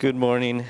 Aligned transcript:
Good 0.00 0.14
morning. 0.14 0.64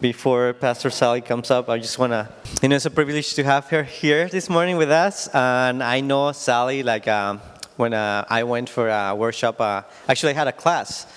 Before 0.00 0.52
Pastor 0.52 0.90
Sally 0.90 1.20
comes 1.20 1.50
up, 1.50 1.68
I 1.68 1.78
just 1.78 1.98
want 1.98 2.12
to, 2.12 2.28
you 2.62 2.68
know, 2.68 2.76
it's 2.76 2.86
a 2.86 2.92
privilege 2.92 3.34
to 3.34 3.42
have 3.42 3.66
her 3.70 3.82
here 3.82 4.28
this 4.28 4.48
morning 4.48 4.76
with 4.76 4.92
us. 4.92 5.26
And 5.34 5.82
I 5.82 5.98
know 5.98 6.30
Sally, 6.30 6.84
like 6.84 7.08
um, 7.08 7.40
when 7.76 7.92
uh, 7.92 8.24
I 8.30 8.44
went 8.44 8.68
for 8.68 8.88
a 8.88 9.16
workshop, 9.16 9.60
uh, 9.60 9.82
actually, 10.08 10.30
I 10.30 10.36
had 10.36 10.46
a 10.46 10.52
class, 10.52 11.08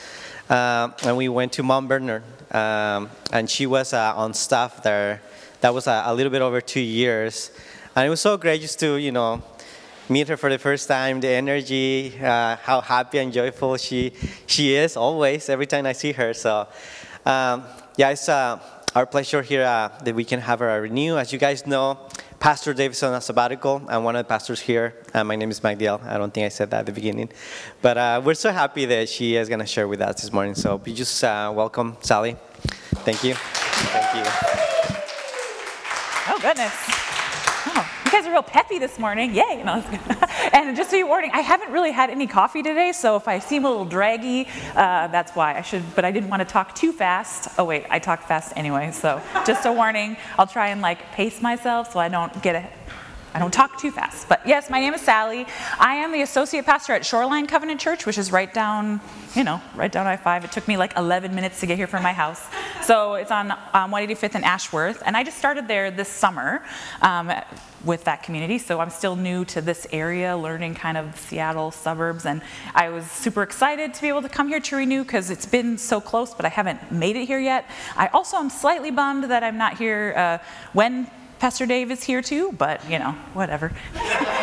uh, 0.50 0.89
and 1.05 1.16
we 1.16 1.29
went 1.29 1.54
to 1.54 1.62
Mount 1.62 1.88
Bernard, 1.88 2.24
um, 2.52 3.11
and 3.32 3.47
she 3.47 3.68
was 3.68 3.93
uh, 3.93 4.14
on 4.16 4.34
staff 4.34 4.82
there. 4.82 5.21
That 5.59 5.71
was 5.71 5.86
a, 5.86 6.12
little 6.16 6.32
bit 6.32 6.41
over 6.41 6.62
two 6.62 6.82
years. 6.82 7.52
And 7.96 8.07
it 8.07 8.09
was 8.09 8.21
so 8.21 8.38
great 8.38 8.62
just 8.62 8.80
to, 8.80 8.96
you 8.96 9.12
know, 9.12 9.43
meet 10.09 10.30
her 10.30 10.36
for 10.36 10.50
the 10.50 10.57
first 10.57 10.88
time, 10.88 11.20
the 11.20 11.30
energy, 11.30 12.20
uh, 12.20 12.55
how 12.55 12.82
happy 12.82 13.20
and 13.20 13.32
joyful 13.32 13.78
she, 13.78 14.14
she 14.48 14.73
is 14.73 14.98
always, 14.98 15.48
every 15.48 15.68
time 15.68 15.86
I 15.86 15.93
see 15.93 16.12
her. 16.14 16.34
So, 16.34 16.68
um, 17.25 17.63
yeah, 17.97 18.09
it's 18.09 18.27
uh, 18.29 18.59
our 18.95 19.05
pleasure 19.05 19.41
here 19.41 19.63
uh, 19.63 19.89
that 20.03 20.16
we 20.16 20.23
can 20.23 20.39
have 20.39 20.62
our 20.62 20.81
renew. 20.81 21.17
As 21.17 21.31
you 21.31 21.39
guys 21.39 21.66
know, 21.66 21.98
Pastor 22.39 22.73
David's 22.73 23.03
on 23.03 23.13
a 23.13 23.21
sabbatical. 23.21 23.84
I'm 23.88 24.03
one 24.03 24.16
of 24.16 24.25
the 24.25 24.29
pastors 24.29 24.59
here. 24.59 24.95
Uh, 25.13 25.23
my 25.23 25.35
name 25.35 25.52
is 25.52 25.59
Magdiel. 25.59 26.03
I 26.03 26.17
don't 26.17 26.34
think 26.34 26.45
I 26.45 26.49
said 26.49 26.71
that 26.71 26.79
at 26.79 26.85
the 26.88 26.91
beginning. 26.91 27.29
But 27.81 27.98
uh, 27.98 28.21
we're 28.23 28.34
so 28.34 28.52
happy 28.52 28.85
that 28.85 29.09
she 29.09 29.35
is 29.35 29.48
going 29.48 29.59
to 29.59 29.65
share 29.65 29.88
with 29.88 30.02
us 30.02 30.21
this 30.21 30.34
morning. 30.34 30.55
So 30.55 30.77
we 30.77 30.93
just 30.93 31.23
uh, 31.23 31.53
welcome 31.55 31.98
Sally. 32.02 32.35
Thank 33.05 33.23
you. 33.23 33.35
Thank 33.35 34.15
you. 34.15 34.31
Oh, 36.27 36.40
goodness. 36.41 37.01
You 38.11 38.17
guys 38.17 38.27
are 38.27 38.33
real 38.33 38.43
peppy 38.43 38.77
this 38.77 38.99
morning. 38.99 39.33
Yay. 39.33 39.63
No, 39.63 39.75
and 40.53 40.75
just 40.75 40.91
you 40.91 41.07
warning, 41.07 41.31
I 41.33 41.39
haven't 41.39 41.71
really 41.71 41.91
had 41.91 42.09
any 42.09 42.27
coffee 42.27 42.61
today, 42.61 42.91
so 42.91 43.15
if 43.15 43.25
I 43.25 43.39
seem 43.39 43.63
a 43.63 43.70
little 43.70 43.85
draggy, 43.85 44.49
uh, 44.75 45.07
that's 45.07 45.31
why. 45.31 45.57
I 45.57 45.61
should, 45.61 45.95
but 45.95 46.03
I 46.03 46.11
didn't 46.11 46.29
want 46.29 46.41
to 46.41 46.45
talk 46.45 46.75
too 46.75 46.91
fast. 46.91 47.47
Oh, 47.57 47.63
wait, 47.63 47.85
I 47.89 47.99
talk 47.99 48.27
fast 48.27 48.51
anyway, 48.57 48.91
so 48.91 49.21
just 49.47 49.65
a 49.65 49.71
warning. 49.71 50.17
I'll 50.37 50.45
try 50.45 50.67
and 50.71 50.81
like 50.81 51.13
pace 51.13 51.41
myself 51.41 51.93
so 51.93 51.99
I 51.99 52.09
don't 52.09 52.43
get 52.43 52.55
a, 52.55 52.68
I 53.34 53.40
don't 53.40 53.54
talk 53.54 53.79
too 53.79 53.91
fast. 53.91 54.27
But 54.27 54.46
yes, 54.46 54.70
my 54.70 54.79
name 54.79 54.93
is 54.93 55.01
Sally. 55.01 55.46
I 55.79 55.96
am 55.96 56.12
the 56.12 56.21
associate 56.21 56.65
pastor 56.65 56.93
at 56.93 57.05
Shoreline 57.05 57.48
Covenant 57.48 57.79
Church, 57.79 58.05
which 58.05 58.18
is 58.18 58.32
right 58.32 58.54
down, 58.54 58.99
you 59.35 59.46
know, 59.46 59.62
right 59.74 59.91
down 59.91 60.05
I 60.05 60.18
5. 60.18 60.43
It 60.46 60.51
took 60.51 60.68
me 60.68 60.76
like 60.76 60.98
11 60.98 61.34
minutes 61.34 61.62
to 61.62 61.65
get 61.65 61.77
here 61.77 61.87
from 61.87 62.04
my 62.04 62.12
house. 62.12 62.46
So 62.84 63.13
it's 63.13 63.32
on 63.32 63.52
um, 63.52 63.91
185th 63.91 64.35
and 64.35 64.44
Ashworth. 64.44 65.02
And 65.06 65.16
I 65.16 65.24
just 65.24 65.38
started 65.38 65.68
there 65.69 65.91
this 65.91 66.09
summer 66.09 66.62
um, 67.02 67.31
with 67.85 68.03
that 68.03 68.22
community. 68.24 68.57
So 68.57 68.81
I'm 68.81 68.90
still 68.90 69.16
new 69.16 69.46
to 69.46 69.62
this 69.62 69.88
area, 69.94 70.35
learning 70.35 70.75
kind 70.75 70.97
of 70.97 71.18
Seattle 71.18 71.72
suburbs. 71.72 72.25
And 72.25 72.41
I 72.75 72.90
was 72.90 73.09
super 73.09 73.44
excited 73.44 73.94
to 73.94 74.02
be 74.02 74.09
able 74.09 74.24
to 74.24 74.29
come 74.29 74.50
here 74.50 74.59
to 74.59 74.75
Renew 74.75 75.03
because 75.03 75.29
it's 75.29 75.46
been 75.46 75.78
so 75.78 76.02
close, 76.02 76.34
but 76.34 76.46
I 76.46 76.50
haven't 76.50 76.91
made 76.91 77.16
it 77.16 77.28
here 77.28 77.40
yet. 77.40 77.66
I 77.96 78.07
also 78.07 78.38
am 78.38 78.50
slightly 78.50 78.91
bummed 78.91 79.25
that 79.25 79.41
I'm 79.41 79.57
not 79.57 79.78
here 79.78 80.13
uh, 80.18 80.38
when 80.74 81.09
Pastor 81.41 81.66
Dave 81.66 81.89
is 81.89 82.03
here 82.03 82.22
too, 82.22 82.51
but 82.51 82.88
you 82.88 83.00
know, 83.00 83.13
whatever. 83.34 83.69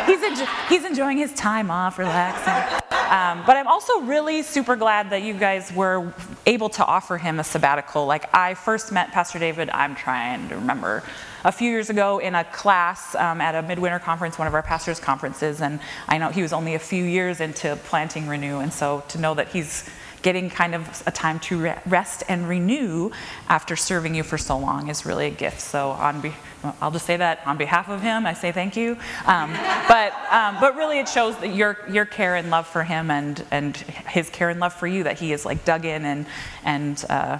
he's, 0.05 0.19
enjo- 0.19 0.67
he's 0.67 0.83
enjoying 0.83 1.17
his 1.17 1.33
time 1.33 1.71
off, 1.71 1.97
relaxing. 1.97 2.77
Um, 2.91 3.41
but 3.47 3.55
I'm 3.55 3.67
also 3.67 4.01
really 4.01 4.41
super 4.41 4.75
glad 4.75 5.09
that 5.11 5.23
you 5.23 5.33
guys 5.33 5.71
were 5.71 6.13
able 6.45 6.67
to 6.71 6.85
offer 6.85 7.17
him 7.17 7.39
a 7.39 7.43
sabbatical. 7.45 8.05
Like, 8.05 8.35
I 8.35 8.53
first 8.53 8.91
met 8.91 9.13
Pastor 9.13 9.39
David, 9.39 9.69
I'm 9.69 9.95
trying 9.95 10.49
to 10.49 10.55
remember, 10.55 11.01
a 11.45 11.53
few 11.53 11.71
years 11.71 11.89
ago 11.89 12.19
in 12.19 12.35
a 12.35 12.43
class 12.43 13.15
um, 13.15 13.39
at 13.39 13.55
a 13.55 13.61
midwinter 13.65 13.99
conference, 13.99 14.37
one 14.37 14.49
of 14.49 14.53
our 14.53 14.61
pastors' 14.61 14.99
conferences, 14.99 15.61
and 15.61 15.79
I 16.09 16.17
know 16.17 16.31
he 16.31 16.41
was 16.41 16.51
only 16.51 16.75
a 16.75 16.79
few 16.79 17.05
years 17.05 17.39
into 17.39 17.77
planting 17.85 18.27
Renew, 18.27 18.59
and 18.59 18.73
so 18.73 19.05
to 19.07 19.17
know 19.17 19.33
that 19.35 19.47
he's 19.47 19.89
getting 20.21 20.49
kind 20.49 20.75
of 20.75 21.03
a 21.05 21.11
time 21.11 21.39
to 21.39 21.73
rest 21.85 22.23
and 22.27 22.47
renew 22.47 23.11
after 23.47 23.75
serving 23.75 24.15
you 24.15 24.23
for 24.23 24.37
so 24.37 24.57
long 24.57 24.89
is 24.89 25.05
really 25.05 25.27
a 25.27 25.31
gift. 25.31 25.61
So 25.61 25.89
on 25.91 26.21
be- 26.21 26.33
I'll 26.81 26.91
just 26.91 27.05
say 27.05 27.17
that 27.17 27.39
on 27.45 27.57
behalf 27.57 27.89
of 27.89 28.01
him, 28.01 28.25
I 28.25 28.33
say 28.33 28.51
thank 28.51 28.75
you. 28.75 28.97
Um, 29.25 29.51
but 29.87 30.13
um, 30.29 30.57
but 30.59 30.75
really, 30.75 30.99
it 30.99 31.07
shows 31.07 31.37
that 31.37 31.55
your 31.55 31.77
your 31.89 32.05
care 32.05 32.35
and 32.35 32.49
love 32.49 32.67
for 32.67 32.83
him 32.83 33.09
and 33.09 33.43
and 33.51 33.77
his 33.77 34.29
care 34.29 34.49
and 34.49 34.59
love 34.59 34.73
for 34.73 34.87
you 34.87 35.03
that 35.03 35.19
he 35.19 35.31
is 35.31 35.45
like 35.45 35.63
dug 35.65 35.85
in 35.85 36.05
and 36.05 36.25
and. 36.63 37.05
Uh, 37.09 37.39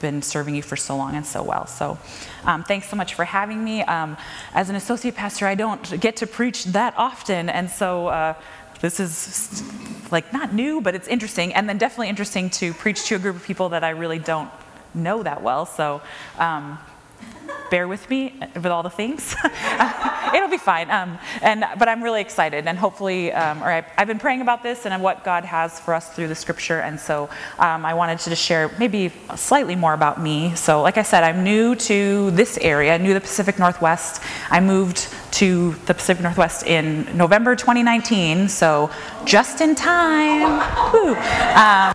been 0.00 0.22
serving 0.22 0.54
you 0.54 0.62
for 0.62 0.76
so 0.76 0.96
long 0.96 1.16
and 1.16 1.26
so 1.26 1.42
well. 1.42 1.66
So, 1.66 1.98
um, 2.44 2.62
thanks 2.64 2.88
so 2.88 2.96
much 2.96 3.14
for 3.14 3.24
having 3.24 3.62
me. 3.64 3.82
Um, 3.82 4.16
as 4.54 4.70
an 4.70 4.76
associate 4.76 5.14
pastor, 5.16 5.46
I 5.46 5.54
don't 5.54 6.00
get 6.00 6.16
to 6.16 6.26
preach 6.26 6.66
that 6.66 6.94
often, 6.96 7.48
and 7.48 7.68
so 7.68 8.06
uh, 8.08 8.34
this 8.80 9.00
is 9.00 9.62
like 10.10 10.32
not 10.32 10.54
new, 10.54 10.80
but 10.80 10.94
it's 10.94 11.08
interesting, 11.08 11.54
and 11.54 11.68
then 11.68 11.78
definitely 11.78 12.08
interesting 12.08 12.50
to 12.50 12.72
preach 12.74 13.04
to 13.06 13.16
a 13.16 13.18
group 13.18 13.36
of 13.36 13.44
people 13.44 13.70
that 13.70 13.84
I 13.84 13.90
really 13.90 14.18
don't 14.18 14.50
know 14.94 15.22
that 15.22 15.42
well. 15.42 15.66
So, 15.66 16.00
um, 16.38 16.78
bear 17.70 17.86
with 17.86 18.08
me 18.08 18.34
with 18.54 18.66
all 18.66 18.82
the 18.82 18.90
things. 18.90 19.36
It'll 20.34 20.48
be 20.48 20.58
fine. 20.58 20.90
Um, 20.90 21.18
and 21.42 21.64
but 21.78 21.88
I'm 21.88 22.02
really 22.02 22.20
excited, 22.20 22.66
and 22.66 22.78
hopefully, 22.78 23.32
um, 23.32 23.62
or 23.62 23.70
I, 23.70 23.84
have 23.96 24.08
been 24.08 24.18
praying 24.18 24.40
about 24.40 24.62
this 24.62 24.86
and 24.86 25.02
what 25.02 25.24
God 25.24 25.44
has 25.44 25.80
for 25.80 25.94
us 25.94 26.14
through 26.14 26.28
the 26.28 26.34
Scripture, 26.34 26.80
and 26.80 26.98
so 26.98 27.28
um, 27.58 27.84
I 27.84 27.94
wanted 27.94 28.18
to 28.20 28.30
just 28.30 28.42
share 28.42 28.70
maybe 28.78 29.12
slightly 29.36 29.76
more 29.76 29.94
about 29.94 30.20
me. 30.20 30.54
So, 30.54 30.82
like 30.82 30.98
I 30.98 31.02
said, 31.02 31.24
I'm 31.24 31.44
new 31.44 31.74
to 31.74 32.30
this 32.32 32.58
area, 32.58 32.98
new 32.98 33.08
to 33.08 33.14
the 33.14 33.20
Pacific 33.20 33.58
Northwest. 33.58 34.22
I 34.50 34.60
moved 34.60 35.08
to 35.32 35.72
the 35.86 35.94
Pacific 35.94 36.22
Northwest 36.22 36.66
in 36.66 37.16
November 37.16 37.56
2019, 37.56 38.48
so 38.48 38.90
just 39.24 39.60
in 39.60 39.74
time. 39.74 40.60
Um, 41.56 41.94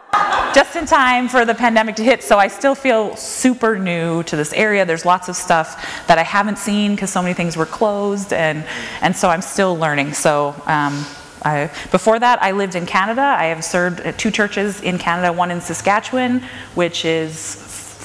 just 0.53 0.75
in 0.75 0.85
time 0.85 1.27
for 1.27 1.45
the 1.45 1.55
pandemic 1.55 1.95
to 1.95 2.03
hit, 2.03 2.21
so 2.21 2.37
I 2.37 2.47
still 2.47 2.75
feel 2.75 3.15
super 3.15 3.77
new 3.77 4.21
to 4.23 4.35
this 4.35 4.53
area. 4.53 4.85
There's 4.85 5.05
lots 5.05 5.27
of 5.27 5.35
stuff 5.35 6.05
that 6.07 6.19
I 6.19 6.23
haven't 6.23 6.59
seen 6.59 6.93
because 6.95 7.09
so 7.09 7.21
many 7.21 7.33
things 7.33 7.57
were 7.57 7.65
closed, 7.65 8.31
and, 8.33 8.63
and 9.01 9.15
so 9.15 9.29
I'm 9.29 9.41
still 9.41 9.75
learning. 9.75 10.13
So 10.13 10.49
um, 10.67 11.05
I, 11.43 11.71
before 11.91 12.19
that, 12.19 12.41
I 12.41 12.51
lived 12.51 12.75
in 12.75 12.85
Canada. 12.85 13.21
I 13.21 13.45
have 13.45 13.63
served 13.63 14.01
at 14.01 14.17
two 14.17 14.31
churches 14.31 14.81
in 14.81 14.97
Canada, 14.97 15.33
one 15.33 15.51
in 15.51 15.59
Saskatchewan, 15.59 16.43
which 16.75 17.03
is 17.03 17.62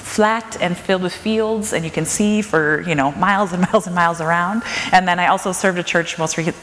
flat 0.09 0.57
and 0.59 0.75
filled 0.75 1.03
with 1.03 1.13
fields, 1.13 1.71
and 1.73 1.85
you 1.85 1.91
can 1.91 2.05
see 2.05 2.41
for 2.41 2.81
you 2.81 2.95
know 2.95 3.11
miles 3.13 3.53
and 3.53 3.61
miles 3.71 3.85
and 3.85 3.95
miles 3.95 4.19
around. 4.19 4.63
And 4.91 5.07
then 5.07 5.19
I 5.19 5.27
also 5.27 5.51
served 5.51 5.77
a 5.77 5.83
church 5.83 6.17
most 6.17 6.37
re- 6.37 6.53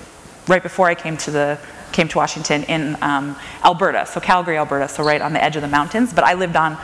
right 0.48 0.62
before 0.62 0.88
I 0.88 0.94
came 0.94 1.16
to 1.18 1.30
the 1.30 1.58
came 1.92 2.08
to 2.08 2.18
Washington 2.18 2.64
in 2.64 2.96
um, 3.00 3.36
Alberta, 3.64 4.04
so 4.06 4.20
Calgary, 4.20 4.58
Alberta, 4.58 4.88
so 4.88 5.02
right 5.02 5.22
on 5.22 5.32
the 5.32 5.42
edge 5.42 5.56
of 5.56 5.62
the 5.62 5.68
mountains. 5.68 6.12
But 6.12 6.24
I 6.24 6.34
lived 6.34 6.56
on 6.56 6.76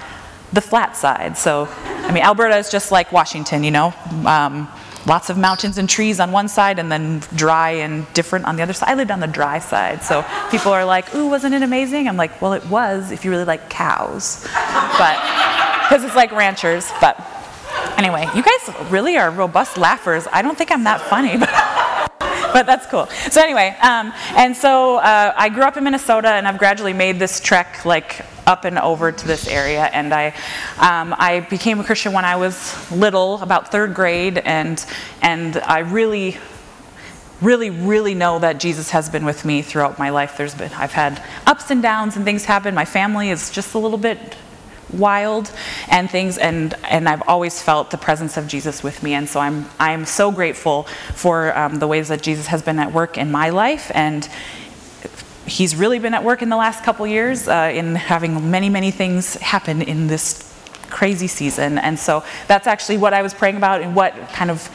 the 0.52 0.60
flat 0.60 0.96
side, 0.96 1.36
so 1.36 1.68
I 2.08 2.12
mean 2.12 2.22
Alberta 2.22 2.56
is 2.56 2.70
just 2.70 2.92
like 2.92 3.12
Washington, 3.12 3.64
you 3.64 3.70
know. 3.70 3.92
Um, 4.24 4.68
lots 5.06 5.30
of 5.30 5.36
mountains 5.36 5.78
and 5.78 5.88
trees 5.90 6.20
on 6.20 6.30
one 6.30 6.48
side 6.48 6.78
and 6.78 6.90
then 6.90 7.18
dry 7.34 7.70
and 7.70 8.06
different 8.14 8.44
on 8.44 8.54
the 8.54 8.62
other 8.62 8.72
side. 8.72 8.88
I 8.88 8.94
lived 8.94 9.10
on 9.10 9.18
the 9.18 9.26
dry 9.26 9.58
side. 9.58 10.02
So 10.02 10.24
people 10.50 10.72
are 10.72 10.84
like, 10.84 11.12
ooh, 11.14 11.28
wasn't 11.28 11.54
it 11.54 11.62
amazing? 11.62 12.06
I'm 12.08 12.16
like, 12.16 12.40
well, 12.40 12.52
it 12.52 12.64
was 12.66 13.10
if 13.10 13.24
you 13.24 13.32
really 13.32 13.44
like 13.44 13.68
cows. 13.68 14.46
But 14.98 15.18
because 15.92 16.04
it's 16.04 16.16
like 16.16 16.32
ranchers. 16.32 16.90
But 17.02 17.20
anyway, 17.98 18.26
you 18.34 18.42
guys 18.42 18.90
really 18.90 19.18
are 19.18 19.30
robust 19.30 19.76
laughers. 19.76 20.26
I 20.32 20.40
don't 20.40 20.56
think 20.56 20.72
I'm 20.72 20.84
that 20.84 21.02
funny, 21.02 21.36
but, 21.38 21.50
but 22.54 22.64
that's 22.64 22.86
cool. 22.86 23.08
So 23.30 23.42
anyway, 23.42 23.76
um, 23.82 24.10
and 24.34 24.56
so 24.56 24.96
uh, 24.96 25.34
I 25.36 25.50
grew 25.50 25.64
up 25.64 25.76
in 25.76 25.84
Minnesota, 25.84 26.28
and 26.28 26.48
I've 26.48 26.56
gradually 26.56 26.94
made 26.94 27.18
this 27.18 27.40
trek 27.40 27.84
like 27.84 28.24
up 28.46 28.64
and 28.64 28.78
over 28.78 29.12
to 29.12 29.26
this 29.26 29.46
area. 29.46 29.84
And 29.84 30.14
I, 30.14 30.28
um, 30.78 31.14
I 31.18 31.46
became 31.50 31.78
a 31.78 31.84
Christian 31.84 32.14
when 32.14 32.24
I 32.24 32.36
was 32.36 32.90
little, 32.90 33.42
about 33.42 33.70
third 33.70 33.92
grade, 33.92 34.38
and 34.38 34.82
and 35.20 35.58
I 35.58 35.80
really 35.80 36.38
really, 37.42 37.70
really 37.70 38.14
know 38.14 38.38
that 38.38 38.60
Jesus 38.60 38.90
has 38.90 39.10
been 39.10 39.24
with 39.24 39.44
me 39.44 39.62
throughout 39.62 39.98
my 39.98 40.10
life. 40.10 40.36
There's 40.36 40.54
been, 40.54 40.72
I've 40.74 40.92
had 40.92 41.20
ups 41.44 41.72
and 41.72 41.82
downs 41.82 42.14
and 42.14 42.24
things 42.24 42.44
happen. 42.44 42.72
My 42.72 42.84
family 42.84 43.30
is 43.30 43.50
just 43.50 43.74
a 43.74 43.78
little 43.78 43.98
bit 43.98 44.36
wild 44.92 45.50
and 45.88 46.10
things 46.10 46.38
and 46.38 46.74
and 46.84 47.08
I've 47.08 47.22
always 47.28 47.62
felt 47.62 47.90
the 47.90 47.98
presence 47.98 48.36
of 48.36 48.46
Jesus 48.46 48.82
with 48.82 49.02
me. 49.02 49.14
And 49.14 49.28
so 49.28 49.40
I'm 49.40 49.68
I'm 49.78 50.04
so 50.04 50.30
grateful 50.30 50.84
for 51.14 51.56
um, 51.56 51.78
the 51.78 51.88
ways 51.88 52.08
that 52.08 52.22
Jesus 52.22 52.46
has 52.46 52.62
been 52.62 52.78
at 52.78 52.92
work 52.92 53.18
in 53.18 53.30
my 53.30 53.50
life. 53.50 53.90
And 53.94 54.28
he's 55.46 55.74
really 55.74 55.98
been 55.98 56.14
at 56.14 56.24
work 56.24 56.42
in 56.42 56.48
the 56.48 56.56
last 56.56 56.84
couple 56.84 57.06
years 57.06 57.48
uh, 57.48 57.72
in 57.74 57.94
having 57.94 58.50
many 58.50 58.68
many 58.68 58.90
things 58.90 59.34
happen 59.34 59.82
in 59.82 60.06
this 60.06 60.48
crazy 60.90 61.26
season. 61.26 61.78
And 61.78 61.98
so 61.98 62.22
that's 62.46 62.66
actually 62.66 62.98
what 62.98 63.14
I 63.14 63.22
was 63.22 63.34
praying 63.34 63.56
about 63.56 63.80
and 63.80 63.96
what 63.96 64.14
kind 64.32 64.50
of 64.50 64.70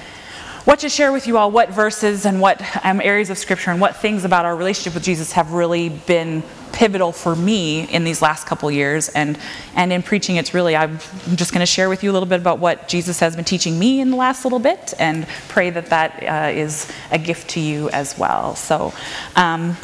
what 0.68 0.80
to 0.80 0.90
share 0.90 1.14
with 1.14 1.28
you 1.28 1.38
all, 1.38 1.50
what 1.50 1.70
verses 1.70 2.26
and 2.26 2.42
what 2.42 2.62
um, 2.84 3.00
areas 3.00 3.30
of 3.30 3.38
scripture 3.38 3.72
and 3.72 3.80
what 3.80 3.96
things 3.96 4.26
about 4.26 4.44
our 4.44 4.54
relationship 4.54 4.94
with 4.94 5.02
Jesus 5.02 5.32
have 5.32 5.54
really 5.54 5.88
been 5.88 6.44
pivotal 6.74 7.14
for 7.14 7.38
me 7.38 7.90
in 7.90 8.04
these 8.04 8.22
last 8.22 8.46
couple 8.46 8.70
years. 8.70 9.08
And, 9.08 9.40
and 9.76 9.94
in 9.94 10.04
preaching, 10.04 10.36
it's 10.36 10.54
really, 10.54 10.76
I'm 10.76 11.00
just 11.36 11.54
going 11.54 11.62
to 11.62 11.66
share 11.66 11.88
with 11.88 12.04
you 12.04 12.12
a 12.12 12.14
little 12.14 12.28
bit 12.28 12.42
about 12.42 12.60
what 12.60 12.90
Jesus 12.90 13.22
has 13.22 13.34
been 13.34 13.46
teaching 13.46 13.80
me 13.80 14.02
in 14.02 14.12
the 14.12 14.18
last 14.18 14.44
little 14.44 14.60
bit 14.60 14.94
and 15.00 15.26
pray 15.48 15.70
that 15.70 15.86
that 15.86 16.22
uh, 16.22 16.52
is 16.52 16.92
a 17.12 17.18
gift 17.18 17.52
to 17.52 17.62
you 17.62 17.90
as 17.92 18.20
well. 18.20 18.54
So 18.58 18.92
um, 19.38 19.78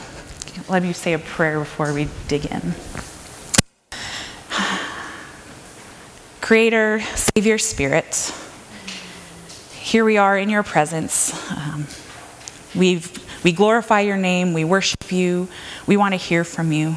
let 0.68 0.83
me 0.83 0.91
say 0.91 1.13
a 1.13 1.19
prayer 1.19 1.59
before 1.59 1.94
we 1.94 2.09
dig 2.27 2.45
in. 2.47 2.74
Creator, 6.41 7.00
Savior, 7.15 7.57
Spirit, 7.57 8.33
here 9.94 10.04
we 10.04 10.18
are 10.18 10.36
in 10.36 10.50
your 10.50 10.63
presence. 10.63 11.31
Um, 11.51 11.86
we've, 12.74 13.44
we 13.44 13.51
glorify 13.51 14.00
your 14.00 14.18
name, 14.18 14.51
we 14.54 14.63
worship 14.63 15.12
you, 15.12 15.48
we 15.86 15.98
want 15.98 16.13
to 16.13 16.18
hear 16.18 16.44
from 16.44 16.72
you. 16.72 16.95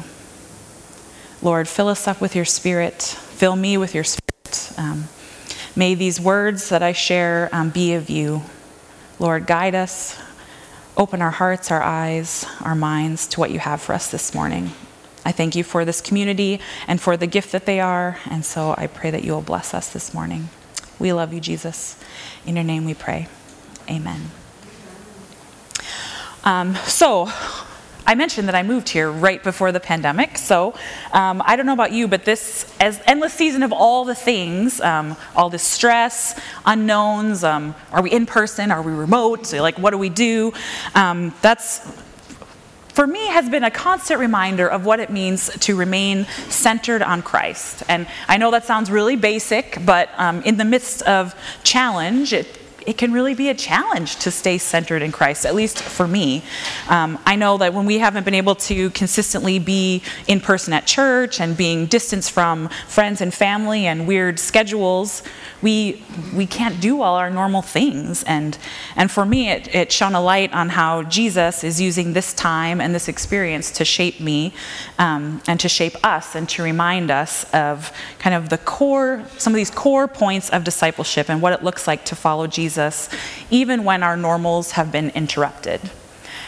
Lord, 1.43 1.67
fill 1.67 1.89
us 1.89 2.07
up 2.07 2.19
with 2.19 2.35
your 2.35 2.43
spirit, 2.43 2.99
fill 3.03 3.55
me 3.55 3.77
with 3.77 3.93
your 3.93 4.03
spirit. 4.03 4.73
Um, 4.79 5.09
may 5.75 5.93
these 5.93 6.19
words 6.19 6.69
that 6.69 6.81
I 6.81 6.93
share 6.93 7.49
um, 7.51 7.69
be 7.69 7.93
of 7.93 8.09
you. 8.09 8.41
Lord, 9.19 9.45
guide 9.45 9.75
us, 9.75 10.19
open 10.97 11.21
our 11.21 11.29
hearts, 11.29 11.69
our 11.69 11.83
eyes, 11.83 12.47
our 12.61 12.73
minds 12.73 13.27
to 13.27 13.39
what 13.39 13.51
you 13.51 13.59
have 13.59 13.79
for 13.79 13.93
us 13.93 14.09
this 14.09 14.33
morning. 14.33 14.71
I 15.23 15.31
thank 15.31 15.55
you 15.55 15.63
for 15.63 15.85
this 15.85 16.01
community 16.01 16.61
and 16.87 16.99
for 16.99 17.15
the 17.15 17.27
gift 17.27 17.51
that 17.51 17.67
they 17.67 17.79
are, 17.79 18.17
and 18.27 18.43
so 18.43 18.73
I 18.75 18.87
pray 18.87 19.11
that 19.11 19.23
you 19.23 19.33
will 19.33 19.41
bless 19.43 19.75
us 19.75 19.93
this 19.93 20.15
morning. 20.15 20.49
We 20.99 21.13
love 21.13 21.33
you, 21.33 21.39
Jesus. 21.39 21.99
In 22.45 22.55
your 22.55 22.63
name 22.63 22.85
we 22.85 22.93
pray. 22.93 23.27
Amen. 23.89 24.31
Um, 26.43 26.75
so, 26.75 27.29
I 28.09 28.15
mentioned 28.15 28.47
that 28.47 28.55
I 28.55 28.63
moved 28.63 28.87
here 28.87 29.11
right 29.11 29.43
before 29.43 29.73
the 29.73 29.81
pandemic, 29.81 30.37
so 30.37 30.73
um, 31.11 31.43
I 31.45 31.57
don't 31.57 31.65
know 31.65 31.73
about 31.73 31.91
you, 31.91 32.07
but 32.07 32.23
this 32.23 32.73
as 32.79 33.01
endless 33.05 33.33
season 33.33 33.63
of 33.63 33.73
all 33.73 34.05
the 34.05 34.15
things, 34.15 34.79
um, 34.79 35.17
all 35.35 35.49
the 35.49 35.59
stress, 35.59 36.39
unknowns, 36.65 37.43
um, 37.43 37.75
are 37.91 38.01
we 38.01 38.09
in 38.11 38.25
person, 38.25 38.71
are 38.71 38.81
we 38.81 38.93
remote, 38.93 39.51
like 39.51 39.77
what 39.77 39.91
do 39.91 39.97
we 39.97 40.07
do? 40.07 40.53
Um, 40.95 41.33
that's 41.41 41.85
for 42.97 43.05
me 43.05 43.27
has 43.27 43.47
been 43.47 43.63
a 43.63 43.69
constant 43.69 44.19
reminder 44.19 44.67
of 44.67 44.83
what 44.83 44.99
it 44.99 45.11
means 45.11 45.51
to 45.59 45.75
remain 45.75 46.25
centered 46.49 47.03
on 47.03 47.21
Christ. 47.21 47.83
And 47.87 48.07
I 48.27 48.37
know 48.37 48.49
that 48.49 48.65
sounds 48.65 48.89
really 48.89 49.15
basic, 49.15 49.77
but 49.85 50.09
um, 50.17 50.41
in 50.41 50.57
the 50.57 50.65
midst 50.65 51.03
of 51.03 51.35
challenge, 51.63 52.33
it 52.33 52.47
it 52.87 52.97
can 52.97 53.11
really 53.11 53.35
be 53.35 53.49
a 53.49 53.53
challenge 53.53 54.15
to 54.15 54.31
stay 54.31 54.57
centered 54.57 55.01
in 55.01 55.11
Christ, 55.11 55.45
at 55.45 55.53
least 55.53 55.83
for 55.83 56.07
me. 56.07 56.41
Um, 56.87 57.19
I 57.25 57.35
know 57.35 57.57
that 57.57 57.73
when 57.73 57.85
we 57.85 57.99
haven't 57.99 58.23
been 58.23 58.33
able 58.33 58.55
to 58.55 58.89
consistently 58.91 59.59
be 59.59 60.01
in 60.25 60.39
person 60.39 60.71
at 60.71 60.87
church 60.87 61.41
and 61.41 61.57
being 61.57 61.87
distanced 61.87 62.31
from 62.31 62.69
friends 62.87 63.19
and 63.19 63.33
family 63.33 63.85
and 63.85 64.07
weird 64.07 64.39
schedules, 64.39 65.21
we, 65.61 66.01
we 66.33 66.45
can't 66.45 66.79
do 66.79 67.01
all 67.01 67.15
our 67.15 67.29
normal 67.29 67.61
things. 67.61 68.23
And, 68.23 68.57
and 68.95 69.11
for 69.11 69.25
me, 69.25 69.49
it, 69.49 69.75
it 69.75 69.91
shone 69.91 70.15
a 70.15 70.21
light 70.21 70.53
on 70.53 70.69
how 70.69 71.03
Jesus 71.03 71.65
is 71.65 71.81
using 71.81 72.13
this 72.13 72.33
time 72.33 72.79
and 72.79 72.95
this 72.95 73.09
experience 73.09 73.69
to 73.71 73.83
shape 73.83 74.21
me 74.21 74.53
um, 74.97 75.41
and 75.45 75.59
to 75.59 75.67
shape 75.67 75.97
us 76.05 76.35
and 76.35 76.47
to 76.49 76.63
remind 76.63 77.11
us 77.11 77.43
of 77.53 77.91
kind 78.19 78.33
of 78.33 78.47
the 78.47 78.59
core, 78.59 79.25
some 79.37 79.51
of 79.51 79.57
these 79.57 79.71
core 79.71 80.07
points 80.07 80.49
of 80.51 80.63
discipleship 80.63 81.29
and 81.29 81.41
what 81.41 81.51
it 81.51 81.63
looks 81.63 81.85
like 81.85 82.05
to 82.05 82.15
follow 82.15 82.47
Jesus, 82.47 82.76
even 83.49 83.83
when 83.83 84.03
our 84.03 84.15
normals 84.15 84.71
have 84.71 84.91
been 84.91 85.09
interrupted. 85.11 85.81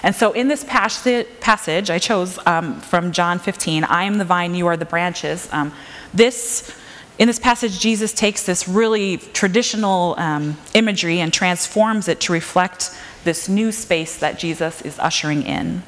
And 0.03 0.15
so 0.15 0.31
in 0.31 0.47
this 0.47 0.63
passage, 0.63 1.89
I 1.89 1.99
chose 1.99 2.39
um, 2.45 2.79
from 2.79 3.11
John 3.11 3.39
15, 3.39 3.83
I 3.83 4.03
am 4.03 4.17
the 4.17 4.25
vine, 4.25 4.55
you 4.55 4.67
are 4.67 4.77
the 4.77 4.85
branches. 4.85 5.49
Um, 5.51 5.73
this 6.13 6.73
in 7.17 7.27
this 7.27 7.37
passage, 7.37 7.79
Jesus 7.79 8.13
takes 8.13 8.45
this 8.45 8.65
really 8.65 9.17
traditional 9.17 10.15
um, 10.17 10.57
imagery 10.73 11.19
and 11.19 11.33
transforms 11.33 12.07
it 12.07 12.21
to 12.21 12.31
reflect 12.31 12.91
this 13.25 13.49
new 13.49 13.73
space 13.73 14.17
that 14.19 14.39
Jesus 14.39 14.81
is 14.83 14.97
ushering 14.99 15.43
in. 15.43 15.83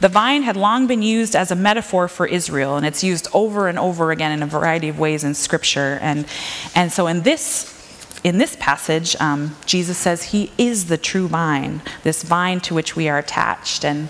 The 0.00 0.08
vine 0.08 0.42
had 0.42 0.56
long 0.56 0.86
been 0.86 1.02
used 1.02 1.36
as 1.36 1.50
a 1.50 1.54
metaphor 1.54 2.08
for 2.08 2.26
Israel, 2.26 2.76
and 2.76 2.86
it's 2.86 3.04
used 3.04 3.28
over 3.34 3.68
and 3.68 3.78
over 3.78 4.10
again 4.10 4.32
in 4.32 4.42
a 4.42 4.46
variety 4.46 4.88
of 4.88 4.98
ways 4.98 5.22
in 5.22 5.34
Scripture. 5.34 5.98
And, 6.00 6.24
and 6.74 6.90
so 6.90 7.08
in 7.08 7.22
this 7.22 7.73
in 8.24 8.38
this 8.38 8.56
passage, 8.58 9.14
um, 9.20 9.54
Jesus 9.66 9.98
says 9.98 10.24
he 10.24 10.50
is 10.56 10.86
the 10.86 10.96
true 10.96 11.28
vine, 11.28 11.82
this 12.02 12.22
vine 12.22 12.58
to 12.60 12.74
which 12.74 12.96
we 12.96 13.08
are 13.08 13.18
attached. 13.18 13.84
And 13.84 14.08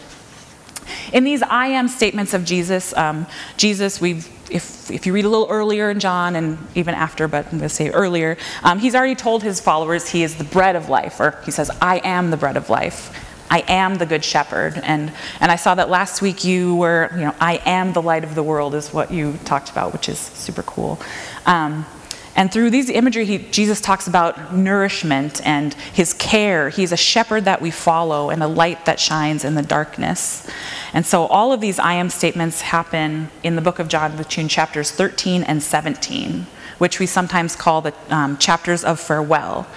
in 1.13 1.25
these 1.25 1.43
I 1.43 1.67
am 1.67 1.89
statements 1.89 2.33
of 2.33 2.45
Jesus, 2.45 2.97
um, 2.97 3.27
Jesus, 3.57 4.01
we've 4.01 4.29
if, 4.51 4.91
if 4.91 5.07
you 5.07 5.13
read 5.13 5.25
a 5.25 5.29
little 5.29 5.49
earlier 5.51 5.91
in 5.91 5.99
John 5.99 6.37
and 6.37 6.59
even 6.75 6.95
after, 6.95 7.27
but 7.27 7.47
I'm 7.47 7.53
going 7.53 7.63
to 7.63 7.69
say 7.69 7.91
earlier, 7.91 8.37
um, 8.63 8.79
he's 8.79 8.95
already 8.95 9.15
told 9.15 9.43
his 9.43 9.59
followers 9.59 10.11
he 10.11 10.23
is 10.23 10.37
the 10.37 10.45
bread 10.45 10.77
of 10.77 10.89
life, 10.89 11.19
or 11.19 11.41
he 11.45 11.51
says, 11.51 11.71
I 11.81 12.01
am 12.05 12.31
the 12.31 12.37
bread 12.37 12.57
of 12.57 12.69
life. 12.71 13.19
I 13.51 13.65
am 13.69 13.97
the 13.97 14.07
good 14.07 14.25
shepherd. 14.25 14.81
And, 14.83 15.13
and 15.41 15.51
I 15.51 15.57
saw 15.57 15.75
that 15.75 15.89
last 15.89 16.23
week 16.23 16.45
you 16.45 16.77
were, 16.77 17.11
you 17.15 17.23
know, 17.23 17.35
I 17.41 17.61
am 17.65 17.95
the 17.95 18.03
light 18.03 18.23
of 18.23 18.35
the 18.35 18.43
world 18.43 18.75
is 18.75 18.93
what 18.93 19.11
you 19.11 19.39
talked 19.45 19.71
about, 19.71 19.93
which 19.93 20.09
is 20.09 20.19
super 20.19 20.63
cool. 20.63 21.01
Um, 21.47 21.87
and 22.37 22.53
through 22.53 22.71
these 22.71 22.91
imagery, 22.91 23.25
he, 23.25 23.39
Jesus 23.39 23.81
talks 23.81 24.09
about 24.09 24.53
nourishment 24.55 25.41
and 25.47 25.73
his 25.75 26.13
care. 26.15 26.69
He's 26.69 26.91
a 26.91 26.97
shepherd 26.97 27.45
that 27.45 27.63
we 27.63 27.71
follow 27.71 28.31
and 28.31 28.43
a 28.43 28.49
light 28.49 28.87
that 28.87 28.99
shines 28.99 29.45
in 29.45 29.55
the 29.55 29.63
darkness. 29.63 30.49
And 30.93 31.07
so 31.07 31.27
all 31.27 31.53
of 31.53 31.61
these 31.61 31.79
I 31.79 31.95
am 31.95 32.11
statements 32.11 32.63
happen 32.63 33.29
in 33.45 33.55
the 33.55 33.63
book 33.63 33.79
of 33.79 33.87
John 33.87 34.17
between 34.17 34.49
chapters 34.49 34.91
13 34.91 35.45
and 35.45 35.63
17, 35.63 36.47
which 36.79 36.99
we 36.99 37.07
sometimes 37.07 37.55
call 37.55 37.83
the 37.83 37.95
um, 38.09 38.37
chapters 38.39 38.83
of 38.83 38.99
farewell, 38.99 39.69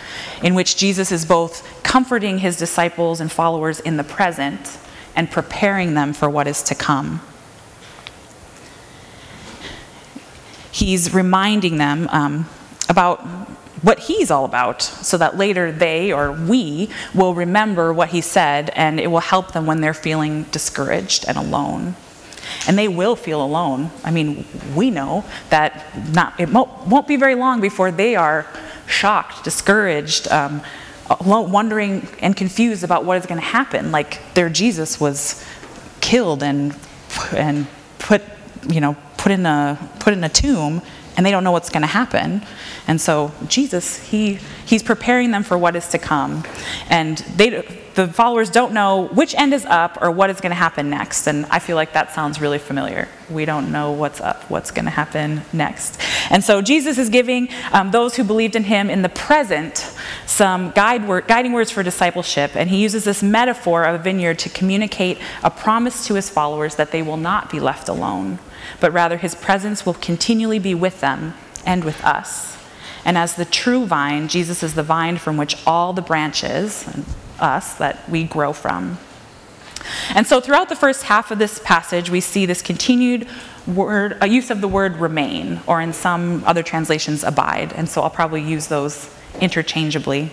in 0.42 0.56
which 0.56 0.78
Jesus 0.78 1.12
is 1.12 1.26
both 1.26 1.84
comforting 1.84 2.40
his 2.40 2.58
disciples 2.58 3.22
and 3.22 3.32
followers 3.32 3.80
in 3.80 3.98
the 3.98 4.04
present 4.04 4.80
and 5.16 5.30
preparing 5.30 5.94
them 5.94 6.12
for 6.12 6.28
what 6.28 6.48
is 6.48 6.64
to 6.64 6.76
come. 6.76 7.22
He's 10.78 11.12
reminding 11.12 11.78
them 11.78 12.08
um, 12.12 12.48
about 12.88 13.20
what 13.82 14.00
he's 14.00 14.30
all 14.30 14.46
about 14.46 14.82
so 14.82 15.18
that 15.18 15.36
later 15.36 15.72
they 15.72 16.12
or 16.12 16.32
we 16.32 16.90
will 17.16 17.34
remember 17.34 17.92
what 17.92 18.10
he 18.10 18.22
said 18.22 18.70
and 18.76 19.00
it 19.00 19.08
will 19.08 19.20
help 19.20 19.54
them 19.54 19.66
when 19.66 19.82
they're 19.82 19.94
feeling 19.94 20.44
discouraged 20.44 21.26
and 21.28 21.36
alone. 21.38 21.96
And 22.68 22.78
they 22.78 22.88
will 22.88 23.16
feel 23.16 23.44
alone. 23.44 23.90
I 24.04 24.12
mean 24.12 24.46
we 24.76 24.92
know 24.92 25.26
that 25.50 25.84
not, 26.14 26.40
it 26.40 26.50
won't, 26.50 27.08
be 27.08 27.16
very 27.18 27.36
long 27.36 27.60
before 27.60 27.90
they 27.90 28.16
are 28.16 28.46
shocked 28.88 29.44
discouraged 29.44 30.28
um, 30.28 30.62
wondering 31.20 32.08
and 32.20 32.36
confused 32.36 32.84
about 32.84 33.04
what 33.04 33.18
is 33.18 33.26
going 33.26 33.42
to 33.42 33.48
happen. 33.48 33.92
Like 33.92 34.22
their 34.36 34.50
jesus 34.50 35.00
was 35.00 35.44
killed 36.02 36.44
and 36.44 36.76
and 37.32 37.66
put 37.98 38.22
you 38.70 38.80
know 38.80 38.96
put 39.28 39.34
in 39.34 39.46
a 39.46 39.78
put 40.00 40.14
in 40.14 40.24
a 40.24 40.30
tomb 40.30 40.82
and 41.18 41.26
they 41.26 41.32
don't 41.32 41.44
know 41.44 41.52
what's 41.52 41.70
going 41.70 41.82
to 41.82 41.88
happen. 41.88 42.42
And 42.88 43.02
so 43.02 43.34
Jesus, 43.48 44.08
he 44.08 44.40
he's 44.66 44.84
preparing 44.84 45.32
them 45.32 45.44
for 45.44 45.58
what 45.58 45.76
is 45.76 45.90
to 45.90 45.98
come. 45.98 46.46
And 46.90 47.18
they 47.36 47.50
the 47.96 48.08
followers 48.08 48.52
don't 48.52 48.74
know 48.74 49.08
which 49.08 49.36
end 49.36 49.54
is 49.54 49.66
up 49.66 49.98
or 50.02 50.12
what 50.12 50.30
is 50.30 50.40
going 50.40 50.52
to 50.52 50.56
happen 50.56 50.90
next. 50.90 51.28
And 51.28 51.46
I 51.48 51.60
feel 51.60 51.76
like 51.76 51.92
that 51.94 52.14
sounds 52.14 52.40
really 52.40 52.60
familiar. 52.60 53.10
We 53.30 53.44
don't 53.44 53.72
know 53.72 53.92
what's 53.92 54.22
up, 54.22 54.44
what's 54.50 54.70
going 54.72 54.86
to 54.86 54.92
happen 54.92 55.42
next. 55.52 56.00
And 56.30 56.42
so 56.44 56.62
Jesus 56.62 56.98
is 57.00 57.10
giving 57.10 57.50
um, 57.74 57.92
those 57.92 58.16
who 58.16 58.24
believed 58.24 58.56
in 58.56 58.64
him 58.64 58.90
in 58.90 59.02
the 59.02 59.10
present 59.10 59.92
some 60.26 60.70
guide 60.72 61.06
guiding 61.28 61.52
words 61.52 61.72
for 61.72 61.84
discipleship. 61.84 62.56
And 62.56 62.70
he 62.70 62.78
uses 62.78 63.04
this 63.04 63.22
metaphor 63.22 63.84
of 63.84 64.00
a 64.00 64.04
vineyard 64.04 64.40
to 64.40 64.50
communicate 64.50 65.18
a 65.44 65.50
promise 65.50 66.06
to 66.06 66.14
his 66.14 66.30
followers 66.30 66.76
that 66.76 66.92
they 66.92 67.02
will 67.02 67.18
not 67.18 67.50
be 67.50 67.60
left 67.60 67.90
alone 67.90 68.38
but 68.80 68.92
rather 68.92 69.18
his 69.18 69.36
presence 69.36 69.86
will 69.86 69.94
continually 69.96 70.60
be 70.60 70.76
with 70.76 71.02
them 71.02 71.34
and 71.66 71.84
with 71.84 72.04
us. 72.04 72.58
And 73.06 73.18
as 73.18 73.36
the 73.36 73.46
true 73.46 73.86
vine, 73.86 74.28
Jesus 74.28 74.64
is 74.64 74.74
the 74.74 74.84
vine 74.84 75.18
from 75.18 75.38
which 75.38 75.56
all 75.66 75.94
the 75.94 76.02
branches, 76.02 76.88
us, 77.40 77.74
that 77.76 78.10
we 78.10 78.24
grow 78.24 78.54
from. 78.54 78.98
And 80.14 80.28
so 80.28 80.42
throughout 80.42 80.70
the 80.70 80.76
first 80.76 81.04
half 81.04 81.32
of 81.32 81.40
this 81.40 81.60
passage, 81.64 82.10
we 82.10 82.20
see 82.20 82.46
this 82.46 82.62
continued 82.62 83.28
word, 83.66 84.18
a 84.22 84.28
use 84.28 84.50
of 84.50 84.62
the 84.62 84.68
word 84.68 84.98
remain, 84.98 85.62
or 85.68 85.82
in 85.82 85.94
some 85.94 86.44
other 86.46 86.64
translations, 86.64 87.24
abide. 87.24 87.74
And 87.74 87.88
so 87.88 88.02
I'll 88.02 88.10
probably 88.10 88.42
use 88.42 88.68
those 88.68 89.14
interchangeably. 89.40 90.32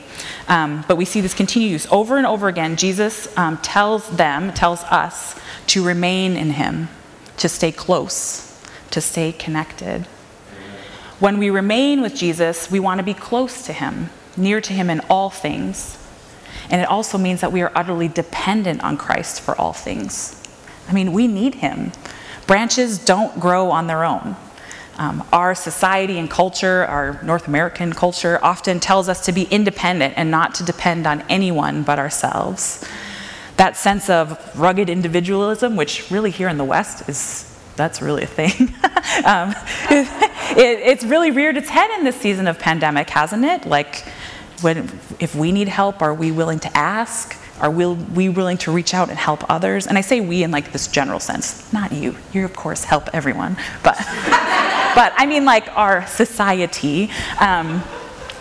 Um, 0.49 0.85
but 0.89 0.97
we 0.97 1.05
see 1.05 1.21
this 1.21 1.35
continued 1.35 1.71
use 1.71 1.87
over 1.93 2.17
and 2.17 2.27
over 2.27 2.49
again. 2.49 2.77
Jesus 2.77 3.37
um, 3.37 3.59
tells 3.59 4.09
them, 4.09 4.53
tells 4.53 4.83
us 4.85 5.39
to 5.69 5.85
remain 5.85 6.37
in 6.37 6.51
him 6.51 6.89
to 7.37 7.49
stay 7.49 7.73
close, 7.73 8.61
to 8.91 9.01
stay 9.01 9.33
connected. 9.33 10.07
When 11.21 11.39
we 11.39 11.51
remain 11.51 12.03
with 12.03 12.15
Jesus, 12.15 12.71
we 12.71 12.81
want 12.81 12.99
to 12.99 13.05
be 13.05 13.15
close 13.15 13.65
to 13.67 13.73
Him, 13.73 14.11
near 14.37 14.61
to 14.61 14.73
Him 14.73 14.91
in 14.91 15.01
all 15.09 15.31
things. 15.31 15.99
And 16.71 16.81
it 16.81 16.89
also 16.89 17.19
means 17.19 17.41
that 17.41 17.53
we 17.53 17.63
are 17.63 17.73
utterly 17.75 18.09
dependent 18.09 18.83
on 18.83 18.97
Christ 18.97 19.41
for 19.41 19.59
all 19.61 19.73
things. 19.73 20.41
I 20.89 20.93
mean, 20.93 21.13
we 21.13 21.27
need 21.27 21.57
Him. 21.57 21.93
Branches 22.47 22.99
don't 22.99 23.39
grow 23.39 23.71
on 23.71 23.87
their 23.87 24.05
own. 24.05 24.37
Um, 24.97 25.27
our 25.33 25.55
society 25.55 26.19
and 26.19 26.31
culture, 26.31 26.85
our 26.85 27.21
North 27.23 27.49
American 27.49 27.93
culture, 27.93 28.39
often 28.43 28.79
tells 28.79 29.09
us 29.09 29.25
to 29.27 29.33
be 29.33 29.45
independent 29.45 30.15
and 30.17 30.31
not 30.31 30.55
to 30.57 30.65
depend 30.65 31.07
on 31.07 31.23
anyone 31.29 31.83
but 31.83 31.99
ourselves 31.99 32.85
that 33.57 33.77
sense 33.77 34.11
of 34.11 34.59
rugged 34.59 34.91
individualism, 34.91 35.77
which 35.77 36.11
really 36.11 36.31
here 36.31 36.49
in 36.49 36.59
the 36.59 36.65
West 36.65 37.09
is 37.09 37.51
that's 37.77 38.01
really 38.01 38.23
a 38.23 38.27
thing. 38.27 38.51
um, 39.25 39.55
it, 39.91 40.79
it's 40.81 41.05
really 41.05 41.31
reared 41.31 41.57
its 41.57 41.69
head 41.69 41.91
in 41.99 42.05
this 42.05 42.17
season 42.17 42.47
of 42.47 42.59
pandemic, 42.59 43.11
hasn't 43.11 43.45
it? 43.45 43.67
Like, 43.67 44.05
when, 44.61 44.99
if 45.19 45.35
we 45.35 45.53
need 45.53 45.69
help, 45.69 46.01
are 46.01 46.15
we 46.15 46.31
willing 46.31 46.61
to 46.61 46.77
ask? 46.77 47.37
Are 47.61 47.71
we, 47.71 47.87
we 47.87 48.29
willing 48.29 48.59
to 48.59 48.73
reach 48.73 48.95
out 48.95 49.11
and 49.11 49.19
help 49.19 49.49
others? 49.51 49.87
And 49.87 49.99
I 49.99 50.01
say 50.01 50.21
we 50.21 50.43
in 50.43 50.51
like 50.51 50.73
this 50.73 50.89
general 50.89 51.21
sense, 51.21 51.73
not 51.73 51.93
you. 51.93 52.17
You, 52.33 52.45
of 52.45 52.55
course, 52.55 52.85
help 52.85 53.09
everyone. 53.13 53.57
But, 53.83 53.97
but 54.95 55.13
I 55.17 55.27
mean, 55.29 55.45
like 55.45 55.69
our 55.77 56.07
society. 56.07 57.11
Um, 57.41 57.83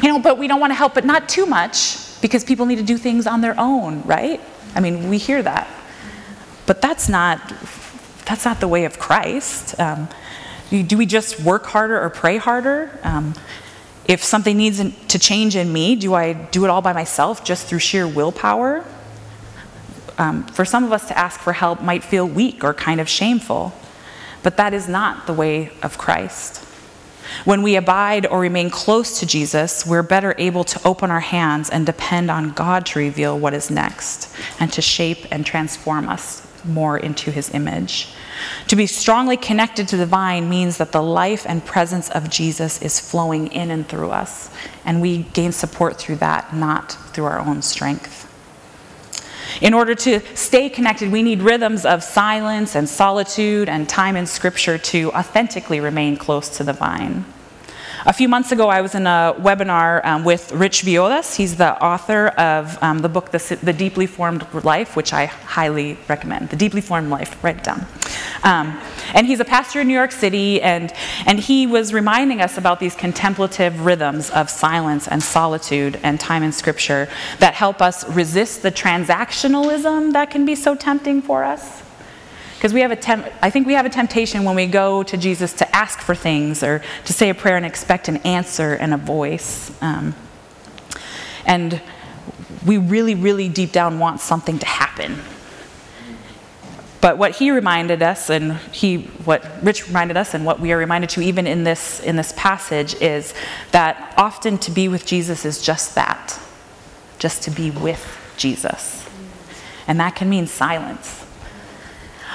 you 0.02 0.10
know, 0.10 0.20
but 0.20 0.38
we 0.38 0.48
don't 0.48 0.60
want 0.60 0.72
to 0.72 0.76
help, 0.76 0.94
but 0.94 1.06
not 1.06 1.30
too 1.30 1.46
much 1.46 2.22
because 2.22 2.44
people 2.44 2.66
need 2.66 2.78
to 2.78 2.84
do 2.84 2.98
things 2.98 3.26
on 3.26 3.42
their 3.42 3.56
own, 3.58 4.02
right? 4.04 4.42
I 4.76 4.80
mean, 4.80 5.10
we 5.10 5.18
hear 5.18 5.42
that. 5.42 5.68
But 6.66 6.82
that's 6.82 7.10
not, 7.10 7.54
that's 8.26 8.46
not 8.46 8.60
the 8.60 8.68
way 8.68 8.86
of 8.86 9.00
Christ. 9.00 9.80
Um, 9.80 10.08
do 10.70 10.98
we 10.98 11.06
just 11.06 11.40
work 11.40 11.66
harder 11.66 12.02
or 12.02 12.10
pray 12.10 12.38
harder? 12.38 13.00
Um, 13.04 13.36
if 14.06 14.24
something 14.24 14.58
needs 14.58 14.82
to 15.08 15.20
change 15.20 15.56
in 15.56 15.72
me, 15.72 15.96
do 15.96 16.14
I 16.14 16.34
do 16.34 16.66
it 16.66 16.70
all 16.70 16.82
by 16.82 16.94
myself 16.94 17.44
just 17.44 17.68
through 17.68 17.80
sheer 17.80 18.08
willpower? 18.08 18.84
Um, 20.18 20.46
for 20.48 20.66
some 20.66 20.84
of 20.84 20.92
us 20.92 21.08
to 21.08 21.18
ask 21.18 21.40
for 21.40 21.54
help 21.54 21.82
might 21.82 22.04
feel 22.04 22.28
weak 22.28 22.64
or 22.64 22.74
kind 22.74 23.00
of 23.00 23.10
shameful, 23.10 23.74
but 24.42 24.58
that 24.58 24.74
is 24.74 24.88
not 24.88 25.26
the 25.26 25.34
way 25.34 25.72
of 25.82 25.98
Christ. 25.98 26.66
When 27.46 27.62
we 27.62 27.76
abide 27.76 28.26
or 28.26 28.40
remain 28.40 28.70
close 28.70 29.20
to 29.20 29.26
Jesus, 29.26 29.86
we're 29.86 30.04
better 30.04 30.36
able 30.38 30.64
to 30.66 30.88
open 30.88 31.12
our 31.12 31.20
hands 31.20 31.70
and 31.70 31.86
depend 31.86 32.30
on 32.30 32.52
God 32.52 32.86
to 32.88 33.00
reveal 33.00 33.38
what 33.38 33.54
is 33.54 33.70
next 33.70 34.36
and 34.60 34.72
to 34.74 34.82
shape 34.82 35.26
and 35.32 35.46
transform 35.46 36.10
us 36.10 36.48
more 36.66 36.98
into 36.98 37.32
his 37.32 37.54
image. 37.54 38.10
To 38.68 38.76
be 38.76 38.88
strongly 38.88 39.38
connected 39.38 39.88
to 39.90 39.98
the 39.98 40.06
vine 40.06 40.50
means 40.50 40.78
that 40.78 40.92
the 40.92 41.04
life 41.04 41.46
and 41.48 41.66
presence 41.66 42.10
of 42.10 42.30
Jesus 42.30 42.82
is 42.82 43.00
flowing 43.00 43.48
in 43.48 43.70
and 43.72 43.88
through 43.88 44.12
us, 44.12 44.50
and 44.86 45.02
we 45.02 45.24
gain 45.34 45.52
support 45.52 45.98
through 45.98 46.18
that, 46.18 46.56
not 46.56 46.94
through 47.14 47.26
our 47.26 47.40
own 47.40 47.62
strength. 47.62 48.33
In 49.62 49.74
order 49.74 49.96
to 49.96 50.20
stay 50.36 50.70
connected, 50.70 51.12
we 51.12 51.24
need 51.24 51.42
rhythms 51.42 51.86
of 51.86 52.04
silence 52.04 52.76
and 52.76 52.88
solitude 52.88 53.70
and 53.70 53.88
time 53.88 54.16
in 54.16 54.26
Scripture 54.26 54.78
to 54.78 55.12
authentically 55.12 55.80
remain 55.80 56.18
close 56.18 56.50
to 56.58 56.64
the 56.64 56.74
vine. 56.74 57.26
A 58.06 58.12
few 58.12 58.28
months 58.28 58.52
ago, 58.52 58.68
I 58.68 58.82
was 58.82 58.96
in 58.96 59.08
a 59.08 59.34
webinar 59.38 60.04
um, 60.04 60.26
with 60.26 60.52
Rich 60.52 60.82
Villodas. 60.82 61.38
He's 61.38 61.56
the 61.56 61.82
author 61.82 62.28
of 62.30 62.82
um, 62.84 63.00
the 63.00 63.08
book, 63.08 63.32
the, 63.32 63.58
the, 63.64 63.72
Deeply 63.72 64.08
Formed 64.08 64.46
Life, 64.66 64.98
which 64.98 65.14
I 65.14 65.28
highly 65.28 65.98
recommend. 66.10 66.50
The 66.50 66.58
Deeply 66.58 66.82
Formed 66.82 67.10
Life, 67.10 67.42
write 67.42 67.60
it 67.60 67.64
down. 67.64 67.86
Um, 68.44 68.80
and 69.14 69.26
he's 69.26 69.40
a 69.40 69.46
pastor 69.46 69.82
in 69.82 69.88
New 69.88 69.94
York 69.94 70.12
City, 70.12 70.62
and, 70.62 70.94
and 71.26 71.40
he 71.40 71.66
was 71.66 71.94
reminding 71.94 72.42
us 72.42 72.58
about 72.58 72.80
these 72.80 72.96
contemplative 72.96 73.86
rhythms 73.86 74.30
of 74.32 74.50
silence 74.50 75.08
and 75.08 75.24
solitude 75.24 76.00
and 76.04 76.20
time 76.20 76.44
in 76.44 76.52
Scripture 76.52 77.08
that 77.40 77.54
help 77.54 77.82
us 77.82 78.08
resist 78.10 78.62
the 78.62 78.72
transactionalism 78.72 80.14
that 80.14 80.30
can 80.30 80.46
be 80.46 80.56
so 80.56 80.76
tempting 80.76 81.22
for 81.22 81.44
us. 81.44 81.82
Because 82.56 82.74
we 82.74 82.82
have 82.82 82.92
a 82.92 82.96
temp- 82.96 83.28
I 83.42 83.50
think 83.50 83.68
we 83.68 83.74
have 83.74 83.86
a 83.86 83.90
temptation 83.90 84.46
when 84.46 84.56
we 84.56 84.68
go 84.68 85.04
to 85.04 85.18
Jesus 85.18 85.52
to 85.54 85.76
ask 85.76 86.00
for 86.00 86.16
things 86.16 86.64
or 86.64 86.82
to 87.06 87.14
say 87.14 87.30
a 87.30 87.34
prayer 87.34 87.58
and 87.58 87.66
expect 87.66 88.08
an 88.08 88.18
answer 88.18 88.74
and 88.74 88.94
a 88.94 88.98
voice. 88.98 89.72
Um, 89.82 90.16
and 91.46 91.82
we 92.66 92.78
really, 92.78 93.16
really 93.16 93.50
deep 93.50 93.74
down 93.74 94.00
want 94.00 94.22
something 94.22 94.60
to 94.60 94.66
happen. 94.66 95.20
But 97.04 97.18
what 97.18 97.36
he 97.36 97.52
reminded 97.52 98.02
us, 98.02 98.30
and 98.30 98.54
he, 98.72 99.00
what 99.26 99.46
Rich 99.62 99.88
reminded 99.88 100.16
us, 100.16 100.34
and 100.34 100.46
what 100.46 100.62
we 100.62 100.72
are 100.72 100.78
reminded 100.78 101.10
to 101.12 101.22
even 101.22 101.46
in 101.46 101.66
this, 101.66 102.00
in 102.00 102.16
this 102.16 102.34
passage, 102.38 102.96
is 103.02 103.34
that 103.72 104.14
often 104.16 104.58
to 104.60 104.72
be 104.72 104.88
with 104.88 105.06
Jesus 105.06 105.44
is 105.44 105.62
just 105.62 105.96
that 105.96 106.40
just 107.20 107.44
to 107.44 107.52
be 107.52 107.72
with 107.72 108.06
Jesus. 108.38 109.06
And 109.86 110.00
that 110.00 110.16
can 110.16 110.30
mean 110.30 110.48
silence. 110.48 111.26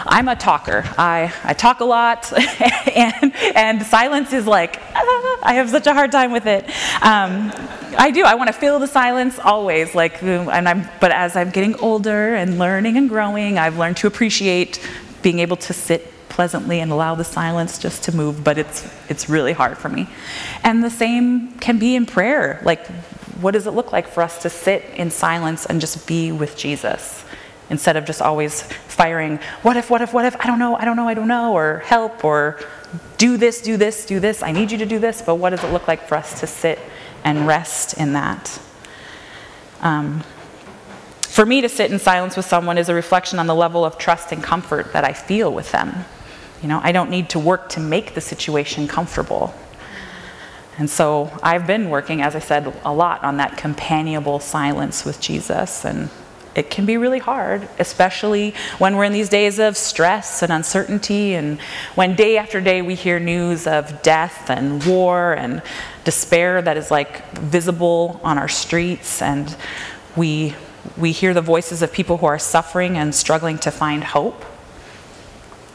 I'm 0.04 0.28
a 0.28 0.36
talker. 0.36 0.84
I, 0.98 1.32
I 1.44 1.54
talk 1.54 1.80
a 1.80 1.86
lot, 1.86 2.30
and, 2.94 3.34
and 3.54 3.82
silence 3.86 4.34
is 4.34 4.46
like, 4.46 4.82
ah, 4.94 5.38
I 5.44 5.54
have 5.54 5.70
such 5.70 5.86
a 5.86 5.94
hard 5.94 6.12
time 6.12 6.30
with 6.30 6.46
it. 6.46 6.68
Um, 7.02 7.52
I 7.98 8.12
do. 8.12 8.24
I 8.24 8.36
want 8.36 8.46
to 8.46 8.52
fill 8.52 8.78
the 8.78 8.86
silence 8.86 9.40
always. 9.40 9.94
Like, 9.94 10.22
and 10.22 10.68
I'm, 10.68 10.88
but 11.00 11.10
as 11.10 11.34
I'm 11.34 11.50
getting 11.50 11.74
older 11.76 12.36
and 12.36 12.56
learning 12.58 12.96
and 12.96 13.08
growing, 13.08 13.58
I've 13.58 13.76
learned 13.76 13.96
to 13.98 14.06
appreciate 14.06 14.80
being 15.20 15.40
able 15.40 15.56
to 15.56 15.72
sit 15.72 16.12
pleasantly 16.28 16.78
and 16.78 16.92
allow 16.92 17.16
the 17.16 17.24
silence 17.24 17.76
just 17.76 18.04
to 18.04 18.14
move. 18.14 18.44
But 18.44 18.56
it's 18.56 18.88
it's 19.10 19.28
really 19.28 19.52
hard 19.52 19.76
for 19.76 19.88
me. 19.88 20.08
And 20.62 20.84
the 20.84 20.90
same 20.90 21.58
can 21.58 21.80
be 21.80 21.96
in 21.96 22.06
prayer. 22.06 22.62
Like, 22.64 22.86
what 23.40 23.50
does 23.50 23.66
it 23.66 23.72
look 23.72 23.90
like 23.92 24.06
for 24.06 24.22
us 24.22 24.42
to 24.42 24.48
sit 24.48 24.84
in 24.94 25.10
silence 25.10 25.66
and 25.66 25.80
just 25.80 26.06
be 26.06 26.30
with 26.30 26.56
Jesus? 26.56 27.24
instead 27.70 27.96
of 27.96 28.04
just 28.06 28.22
always 28.22 28.62
firing, 28.62 29.38
what 29.60 29.76
if, 29.76 29.90
what 29.90 30.00
if, 30.00 30.14
what 30.14 30.24
if, 30.24 30.34
I 30.40 30.46
don't 30.46 30.58
know, 30.58 30.74
I 30.76 30.86
don't 30.86 30.96
know, 30.96 31.06
I 31.06 31.12
don't 31.12 31.28
know, 31.28 31.52
or 31.52 31.80
help, 31.80 32.24
or 32.24 32.58
do 33.18 33.36
this, 33.36 33.60
do 33.60 33.76
this, 33.76 34.06
do 34.06 34.20
this, 34.20 34.42
I 34.42 34.52
need 34.52 34.72
you 34.72 34.78
to 34.78 34.86
do 34.86 34.98
this, 34.98 35.20
but 35.20 35.34
what 35.34 35.50
does 35.50 35.62
it 35.62 35.70
look 35.70 35.86
like 35.86 36.06
for 36.08 36.16
us 36.16 36.40
to 36.40 36.46
sit 36.46 36.78
and 37.24 37.46
rest 37.46 37.94
in 37.98 38.12
that? 38.14 38.60
Um, 39.80 40.22
for 41.20 41.46
me 41.46 41.60
to 41.60 41.68
sit 41.68 41.92
in 41.92 41.98
silence 41.98 42.36
with 42.36 42.46
someone 42.46 42.78
is 42.78 42.88
a 42.88 42.94
reflection 42.94 43.38
on 43.38 43.46
the 43.46 43.54
level 43.54 43.84
of 43.84 43.96
trust 43.96 44.32
and 44.32 44.42
comfort 44.42 44.92
that 44.92 45.04
I 45.04 45.12
feel 45.12 45.52
with 45.52 45.70
them. 45.70 46.04
You 46.62 46.68
know, 46.68 46.80
I 46.82 46.90
don't 46.90 47.10
need 47.10 47.28
to 47.30 47.38
work 47.38 47.68
to 47.70 47.80
make 47.80 48.14
the 48.14 48.20
situation 48.20 48.88
comfortable. 48.88 49.54
And 50.78 50.88
so 50.88 51.30
I've 51.42 51.66
been 51.66 51.90
working, 51.90 52.22
as 52.22 52.34
I 52.34 52.40
said, 52.40 52.72
a 52.84 52.92
lot 52.92 53.22
on 53.22 53.36
that 53.36 53.56
companionable 53.56 54.40
silence 54.40 55.04
with 55.04 55.20
Jesus 55.20 55.84
and 55.84 56.08
it 56.58 56.70
can 56.70 56.84
be 56.84 56.96
really 56.96 57.20
hard, 57.20 57.68
especially 57.78 58.52
when 58.78 58.96
we're 58.96 59.04
in 59.04 59.12
these 59.12 59.28
days 59.28 59.60
of 59.60 59.76
stress 59.76 60.42
and 60.42 60.52
uncertainty, 60.52 61.34
and 61.34 61.60
when 61.94 62.16
day 62.16 62.36
after 62.36 62.60
day 62.60 62.82
we 62.82 62.96
hear 62.96 63.20
news 63.20 63.68
of 63.68 64.02
death 64.02 64.50
and 64.50 64.84
war 64.84 65.34
and 65.34 65.62
despair 66.02 66.60
that 66.60 66.76
is 66.76 66.90
like 66.90 67.30
visible 67.34 68.20
on 68.24 68.38
our 68.38 68.48
streets, 68.48 69.22
and 69.22 69.56
we, 70.16 70.52
we 70.96 71.12
hear 71.12 71.32
the 71.32 71.40
voices 71.40 71.80
of 71.80 71.92
people 71.92 72.16
who 72.16 72.26
are 72.26 72.40
suffering 72.40 72.98
and 72.98 73.14
struggling 73.14 73.56
to 73.58 73.70
find 73.70 74.02
hope. 74.02 74.44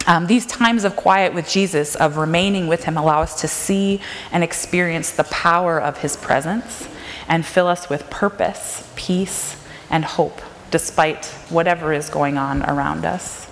Um, 0.06 0.28
these 0.28 0.46
times 0.46 0.84
of 0.84 0.98
quiet 0.98 1.34
with 1.34 1.48
Jesus, 1.48 1.96
of 1.96 2.18
remaining 2.18 2.68
with 2.68 2.84
Him, 2.84 2.98
allow 2.98 3.22
us 3.22 3.40
to 3.40 3.48
see 3.48 4.02
and 4.34 4.44
experience 4.44 5.12
the 5.12 5.24
power 5.24 5.80
of 5.80 6.00
His 6.00 6.18
presence 6.18 6.90
and 7.26 7.46
fill 7.46 7.68
us 7.68 7.90
with 7.90 8.10
purpose, 8.10 8.92
peace, 8.98 9.56
and 9.90 10.04
hope 10.04 10.42
despite 10.74 11.28
whatever 11.50 11.94
is 11.94 12.10
going 12.10 12.36
on 12.36 12.64
around 12.64 13.06
us. 13.06 13.48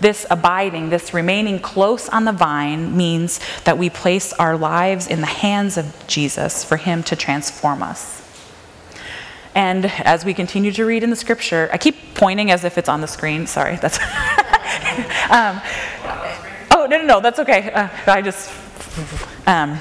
This 0.00 0.24
abiding, 0.30 0.88
this 0.88 1.12
remaining 1.12 1.58
close 1.58 2.08
on 2.08 2.24
the 2.26 2.30
vine, 2.30 2.96
means 2.96 3.40
that 3.64 3.76
we 3.76 3.90
place 3.90 4.32
our 4.34 4.56
lives 4.56 5.08
in 5.08 5.20
the 5.20 5.26
hands 5.26 5.76
of 5.76 6.06
Jesus 6.06 6.62
for 6.62 6.76
Him 6.76 7.02
to 7.02 7.16
transform 7.16 7.82
us. 7.82 8.20
And 9.56 9.86
as 9.86 10.24
we 10.24 10.32
continue 10.32 10.70
to 10.70 10.84
read 10.84 11.02
in 11.02 11.10
the 11.10 11.16
scripture, 11.16 11.68
I 11.72 11.78
keep 11.78 12.14
pointing 12.14 12.52
as 12.52 12.62
if 12.62 12.78
it's 12.78 12.88
on 12.88 13.00
the 13.00 13.08
screen. 13.08 13.48
Sorry, 13.48 13.74
that's. 13.74 13.98
um, 15.28 15.60
oh, 16.70 16.86
no, 16.88 16.98
no, 16.98 17.04
no, 17.04 17.20
that's 17.20 17.40
okay. 17.40 17.72
Uh, 17.72 17.88
I 18.06 18.22
just. 18.22 18.48
Um, 19.48 19.76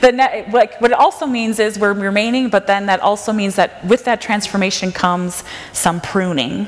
the 0.00 0.12
net, 0.12 0.50
like, 0.50 0.80
what 0.80 0.90
it 0.90 0.98
also 0.98 1.26
means 1.26 1.58
is 1.58 1.78
we're 1.78 1.92
remaining, 1.92 2.48
but 2.48 2.66
then 2.66 2.86
that 2.86 3.00
also 3.00 3.32
means 3.32 3.56
that 3.56 3.84
with 3.84 4.04
that 4.04 4.20
transformation 4.20 4.92
comes 4.92 5.44
some 5.72 6.00
pruning. 6.00 6.66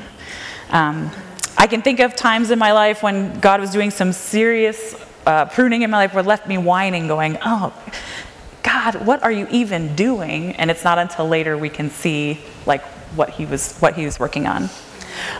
Um, 0.69 1.11
I 1.57 1.67
can 1.67 1.81
think 1.81 1.99
of 1.99 2.15
times 2.15 2.51
in 2.51 2.59
my 2.59 2.71
life 2.71 3.03
when 3.03 3.39
God 3.39 3.59
was 3.59 3.71
doing 3.71 3.91
some 3.91 4.11
serious 4.11 4.95
uh, 5.25 5.45
pruning 5.45 5.83
in 5.83 5.91
my 5.91 5.97
life 5.97 6.13
where 6.13 6.23
left 6.23 6.47
me 6.47 6.57
whining, 6.57 7.07
going, 7.07 7.37
oh, 7.45 7.73
God, 8.63 9.05
what 9.05 9.21
are 9.23 9.31
you 9.31 9.47
even 9.51 9.95
doing? 9.95 10.55
And 10.55 10.71
it's 10.71 10.83
not 10.83 10.97
until 10.97 11.27
later 11.27 11.57
we 11.57 11.69
can 11.69 11.89
see 11.89 12.39
like 12.65 12.83
what 13.15 13.29
he 13.29 13.45
was 13.45 13.77
what 13.77 13.93
he 13.95 14.05
was 14.05 14.19
working 14.19 14.47
on. 14.47 14.69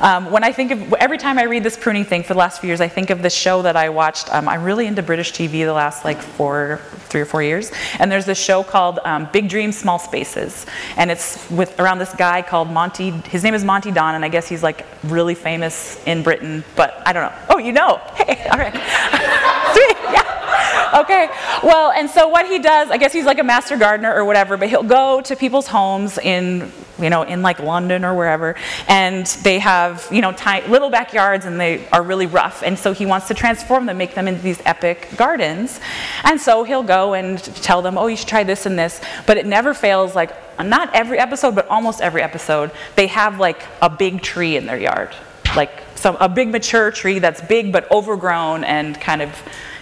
Um, 0.02 0.32
when 0.32 0.44
I 0.44 0.52
think 0.52 0.72
of, 0.72 0.94
every 0.94 1.18
time 1.18 1.38
I 1.38 1.44
read 1.44 1.64
this 1.64 1.78
pruning 1.78 2.06
thing 2.06 2.24
for 2.24 2.34
the 2.34 2.40
last 2.40 2.62
few 2.62 2.68
years, 2.68 2.82
I 2.82 2.88
think 2.88 3.10
of 3.10 3.22
this 3.22 3.34
show 3.34 3.62
that 3.62 3.76
I 3.76 3.90
watched. 3.90 4.34
Um, 4.34 4.48
I'm 4.48 4.64
really 4.64 4.88
into 4.88 5.02
British 5.02 5.32
TV 5.34 5.66
the 5.66 5.74
last 5.74 6.04
like 6.04 6.22
four, 6.22 6.82
three 7.10 7.22
or 7.22 7.26
four 7.26 7.44
years. 7.44 7.72
And 8.00 8.12
there's 8.12 8.26
this 8.26 8.38
show 8.38 8.64
called 8.64 9.00
um, 9.06 9.30
Big 9.32 9.50
Dreams, 9.50 9.78
Small 9.78 10.00
Spaces. 10.00 10.66
And 10.98 11.12
it's 11.12 11.50
with 11.50 11.80
around 11.80 12.00
this 12.00 12.14
guy 12.14 12.42
called 12.42 12.70
Monty, 12.70 13.12
his 13.12 13.44
name 13.44 13.54
is 13.54 13.64
Monty 13.64 13.92
Don, 13.92 14.16
and 14.16 14.26
I 14.26 14.30
guess 14.30 14.48
he's 14.48 14.64
like 14.64 14.86
really 15.04 15.36
famous 15.36 16.02
in 16.06 16.24
Britain, 16.24 16.64
but 16.76 17.02
I 17.06 17.14
don't 17.14 17.32
know. 17.32 17.40
Oh, 17.50 17.58
you 17.58 17.72
know. 17.72 18.02
Hey, 18.24 18.48
all 18.50 18.58
right. 18.58 18.74
Sweet, 19.74 19.98
yeah. 20.14 21.02
Okay, 21.02 21.28
well, 21.62 21.92
and 21.92 22.10
so 22.10 22.28
what 22.28 22.48
he 22.48 22.60
does, 22.60 22.90
I 22.90 22.98
guess 22.98 23.12
he's 23.12 23.26
like 23.26 23.40
a 23.40 23.44
master 23.44 23.76
gardener 23.76 24.14
or 24.14 24.24
whatever, 24.24 24.56
but 24.56 24.70
he'll 24.70 24.84
go 24.84 25.20
to 25.22 25.36
people's 25.36 25.68
homes 25.68 26.18
in 26.18 26.72
you 27.00 27.10
know, 27.10 27.24
in 27.24 27.42
like 27.42 27.60
London 27.60 28.06
or 28.06 28.14
wherever, 28.14 28.56
and 28.88 29.26
they 29.44 29.60
have, 29.60 30.08
you 30.12 30.22
know, 30.22 30.32
tiny, 30.32 30.68
little 30.68 30.90
backyards 30.90 31.46
and 31.46 31.60
they 31.60 31.88
are 31.90 32.04
really 32.04 32.28
rough. 32.28 32.62
And 32.64 32.78
so 32.78 32.94
he 32.94 33.06
wants 33.06 33.28
to 33.30 33.34
transform 33.34 33.86
them, 33.86 33.98
make 33.98 34.14
them 34.14 34.28
into 34.28 34.42
these 34.42 34.62
epic 34.66 35.10
gardens. 35.18 35.80
And 36.24 36.40
so 36.40 36.64
he'll 36.64 36.84
go 36.84 37.14
and 37.14 37.44
tell 37.44 37.82
them, 37.82 37.98
oh, 37.98 38.08
you 38.08 38.16
should 38.16 38.28
try 38.28 38.44
this 38.44 38.66
and 38.66 38.78
this. 38.78 39.02
But 39.26 39.38
it 39.38 39.46
never 39.46 39.74
fails, 39.74 40.16
like, 40.16 40.32
not 40.62 40.94
every 40.94 41.18
episode, 41.18 41.56
but 41.56 41.68
almost 41.68 42.02
every 42.02 42.22
episode, 42.22 42.72
they 42.96 43.08
have 43.08 43.40
like 43.40 43.64
a 43.82 43.90
big 43.90 44.22
tree 44.22 44.56
in 44.56 44.66
their 44.66 44.78
yard. 44.80 45.16
Like 45.56 45.72
some, 45.96 46.18
a 46.20 46.30
big 46.30 46.50
mature 46.50 46.92
tree 46.92 47.20
that's 47.20 47.42
big 47.42 47.72
but 47.72 47.90
overgrown 47.92 48.64
and 48.64 49.00
kind 49.00 49.22
of, 49.22 49.36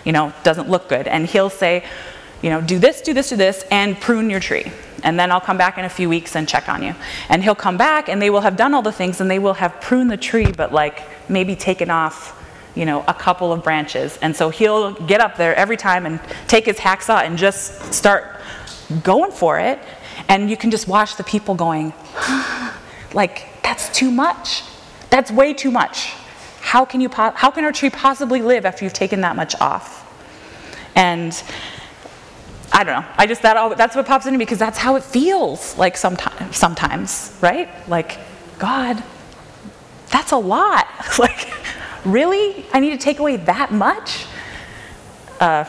you 0.06 0.12
know, 0.12 0.34
doesn't 0.44 0.70
look 0.70 0.88
good. 0.88 1.08
And 1.08 1.26
he'll 1.26 1.50
say, 1.50 1.84
you 2.42 2.50
know, 2.50 2.62
do 2.62 2.80
this, 2.80 3.02
do 3.02 3.14
this, 3.14 3.30
do 3.30 3.36
this, 3.36 3.66
and 3.72 4.00
prune 4.00 4.30
your 4.30 4.40
tree 4.40 4.72
and 5.04 5.20
then 5.20 5.32
I'll 5.32 5.42
come 5.42 5.58
back 5.58 5.78
in 5.78 5.86
a 5.86 5.90
few 5.90 6.10
weeks 6.10 6.36
and 6.36 6.48
check 6.48 6.70
on 6.70 6.84
you. 6.84 6.96
And 7.30 7.44
he'll 7.44 7.56
come 7.56 7.78
back 7.78 8.10
and 8.10 8.22
they 8.22 8.30
will 8.30 8.42
have 8.42 8.56
done 8.56 8.74
all 8.74 8.82
the 8.82 8.92
things 8.92 9.22
and 9.22 9.30
they 9.30 9.40
will 9.40 9.54
have 9.54 9.80
pruned 9.82 10.12
the 10.12 10.18
tree, 10.18 10.52
but 10.52 10.72
like 10.72 11.04
maybe 11.30 11.56
taken 11.56 11.90
off, 11.90 12.38
you 12.76 12.86
know, 12.86 13.04
a 13.08 13.14
couple 13.14 13.52
of 13.52 13.64
branches. 13.64 14.18
And 14.22 14.36
so 14.36 14.50
he'll 14.50 14.94
get 14.94 15.22
up 15.22 15.38
there 15.38 15.56
every 15.56 15.78
time 15.78 16.06
and 16.06 16.20
take 16.48 16.66
his 16.66 16.78
hacksaw 16.78 17.24
and 17.24 17.38
just 17.38 17.94
start 17.94 18.40
going 19.04 19.32
for 19.32 19.60
it. 19.60 19.80
And 20.28 20.50
you 20.50 20.58
can 20.58 20.72
just 20.72 20.88
watch 20.88 21.16
the 21.16 21.24
people 21.24 21.56
going, 21.56 21.94
like, 23.14 23.48
that's 23.64 23.90
too 23.90 24.12
much. 24.12 24.64
That's 25.10 25.32
way 25.32 25.54
too 25.54 25.72
much. 25.72 26.14
How 26.62 26.86
can, 26.86 27.02
you 27.02 27.10
po- 27.10 27.32
how 27.32 27.50
can 27.52 27.66
our 27.66 27.72
tree 27.72 27.90
possibly 27.90 28.42
live 28.42 28.66
after 28.66 28.86
you've 28.86 28.94
taken 28.94 29.22
that 29.22 29.36
much 29.36 29.56
off? 29.60 29.98
And 30.96 31.42
I 32.82 32.84
don't 32.84 33.00
know. 33.00 33.08
I 33.16 33.28
just 33.28 33.44
that 33.44 33.78
that's 33.78 33.96
what 33.96 34.08
pops 34.08 34.26
into 34.26 34.40
me 34.40 34.46
because 34.46 34.58
that's 34.58 34.80
how 34.80 34.96
it 34.96 35.04
feels 35.04 35.78
like 35.78 35.96
sometimes 35.96 36.58
sometimes, 36.58 37.38
right? 37.40 37.70
Like 37.88 38.18
God, 38.58 39.04
that's 40.10 40.32
a 40.32 40.38
lot. 40.38 40.88
like 41.20 41.48
really? 42.06 42.66
I 42.74 42.80
need 42.80 42.90
to 42.90 42.98
take 42.98 43.20
away 43.20 43.36
that 43.36 43.72
much? 43.72 44.26
Uh, 45.40 45.66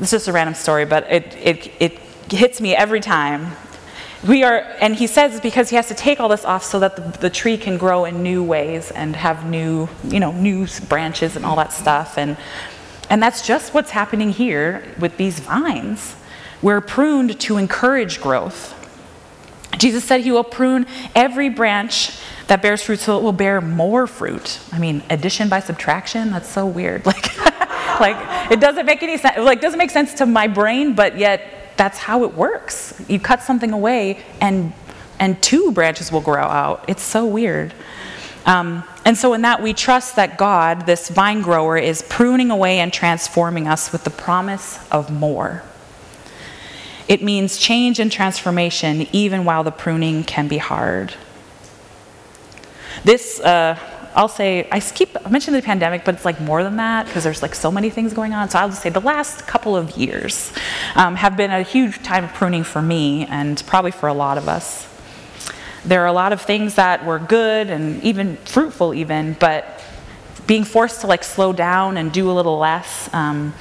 it's 0.00 0.10
just 0.10 0.28
a 0.28 0.32
random 0.32 0.54
story, 0.54 0.84
but 0.84 1.10
it, 1.10 1.34
it, 1.36 1.72
it 1.80 1.98
hits 2.30 2.60
me 2.60 2.74
every 2.74 3.00
time. 3.00 3.52
We 4.28 4.42
are, 4.42 4.58
and 4.82 4.94
he 4.94 5.06
says 5.06 5.40
because 5.40 5.70
he 5.70 5.76
has 5.76 5.88
to 5.88 5.94
take 5.94 6.20
all 6.20 6.28
this 6.28 6.44
off 6.44 6.62
so 6.62 6.78
that 6.80 6.96
the, 6.96 7.18
the 7.20 7.30
tree 7.30 7.56
can 7.56 7.78
grow 7.78 8.04
in 8.04 8.22
new 8.22 8.44
ways 8.44 8.90
and 8.90 9.16
have 9.16 9.48
new, 9.48 9.88
you 10.08 10.20
know, 10.20 10.32
new 10.32 10.66
branches 10.90 11.36
and 11.36 11.46
all 11.46 11.56
that 11.56 11.72
stuff. 11.72 12.18
And, 12.18 12.36
and 13.08 13.22
that's 13.22 13.46
just 13.46 13.72
what's 13.72 13.90
happening 13.90 14.28
here 14.28 14.84
with 14.98 15.16
these 15.16 15.38
vines. 15.38 16.16
We're 16.64 16.80
pruned 16.80 17.38
to 17.40 17.58
encourage 17.58 18.22
growth. 18.22 18.72
Jesus 19.76 20.02
said 20.02 20.22
he 20.22 20.32
will 20.32 20.42
prune 20.42 20.86
every 21.14 21.50
branch 21.50 22.18
that 22.46 22.62
bears 22.62 22.82
fruit 22.82 23.00
so 23.00 23.18
it 23.18 23.22
will 23.22 23.32
bear 23.32 23.60
more 23.60 24.06
fruit. 24.06 24.60
I 24.72 24.78
mean, 24.78 25.02
addition 25.10 25.50
by 25.50 25.60
subtraction, 25.60 26.30
that's 26.30 26.48
so 26.48 26.66
weird. 26.66 27.04
Like, 28.00 28.00
like 28.00 28.50
it 28.50 28.60
doesn't 28.60 28.86
make 28.86 29.02
any 29.02 29.18
sense. 29.18 29.36
Like, 29.38 29.60
doesn't 29.60 29.78
make 29.78 29.90
sense 29.90 30.14
to 30.14 30.26
my 30.26 30.48
brain, 30.48 30.94
but 30.94 31.18
yet 31.18 31.76
that's 31.76 31.98
how 31.98 32.24
it 32.24 32.32
works. 32.34 33.00
You 33.08 33.20
cut 33.20 33.42
something 33.42 33.72
away 33.72 34.24
and 34.40 34.72
and 35.20 35.40
two 35.42 35.70
branches 35.70 36.10
will 36.10 36.22
grow 36.22 36.44
out. 36.44 36.86
It's 36.88 37.02
so 37.02 37.26
weird. 37.26 37.74
Um, 38.46 38.82
and 39.04 39.16
so, 39.18 39.34
in 39.34 39.42
that, 39.42 39.62
we 39.62 39.74
trust 39.74 40.16
that 40.16 40.38
God, 40.38 40.86
this 40.86 41.10
vine 41.10 41.42
grower, 41.42 41.76
is 41.76 42.02
pruning 42.02 42.50
away 42.50 42.78
and 42.78 42.90
transforming 42.90 43.68
us 43.68 43.92
with 43.92 44.02
the 44.04 44.10
promise 44.10 44.80
of 44.90 45.10
more. 45.12 45.62
It 47.06 47.22
means 47.22 47.58
change 47.58 47.98
and 47.98 48.10
transformation, 48.10 49.06
even 49.12 49.44
while 49.44 49.62
the 49.62 49.70
pruning 49.70 50.24
can 50.24 50.48
be 50.48 50.58
hard. 50.58 51.14
This, 53.04 53.40
uh, 53.40 53.78
I'll 54.14 54.28
say, 54.28 54.68
I 54.70 54.80
keep 54.80 55.28
mentioning 55.28 55.60
the 55.60 55.64
pandemic, 55.64 56.04
but 56.04 56.14
it's 56.14 56.24
like 56.24 56.40
more 56.40 56.62
than 56.62 56.76
that 56.76 57.06
because 57.06 57.24
there's 57.24 57.42
like 57.42 57.54
so 57.54 57.70
many 57.70 57.90
things 57.90 58.14
going 58.14 58.32
on. 58.32 58.48
So 58.48 58.58
I'll 58.58 58.68
just 58.68 58.80
say 58.80 58.88
the 58.88 59.00
last 59.00 59.46
couple 59.46 59.76
of 59.76 59.96
years 59.96 60.52
um, 60.94 61.16
have 61.16 61.36
been 61.36 61.50
a 61.50 61.62
huge 61.62 62.02
time 62.02 62.24
of 62.24 62.32
pruning 62.32 62.64
for 62.64 62.80
me 62.80 63.26
and 63.26 63.62
probably 63.66 63.90
for 63.90 64.08
a 64.08 64.14
lot 64.14 64.38
of 64.38 64.48
us. 64.48 64.88
There 65.84 66.00
are 66.02 66.06
a 66.06 66.12
lot 66.12 66.32
of 66.32 66.40
things 66.40 66.76
that 66.76 67.04
were 67.04 67.18
good 67.18 67.68
and 67.68 68.02
even 68.02 68.36
fruitful, 68.38 68.94
even, 68.94 69.36
but 69.38 69.82
being 70.46 70.64
forced 70.64 71.02
to 71.02 71.06
like 71.06 71.24
slow 71.24 71.52
down 71.52 71.98
and 71.98 72.10
do 72.12 72.30
a 72.30 72.32
little 72.32 72.58
less. 72.58 73.12
Um, 73.12 73.52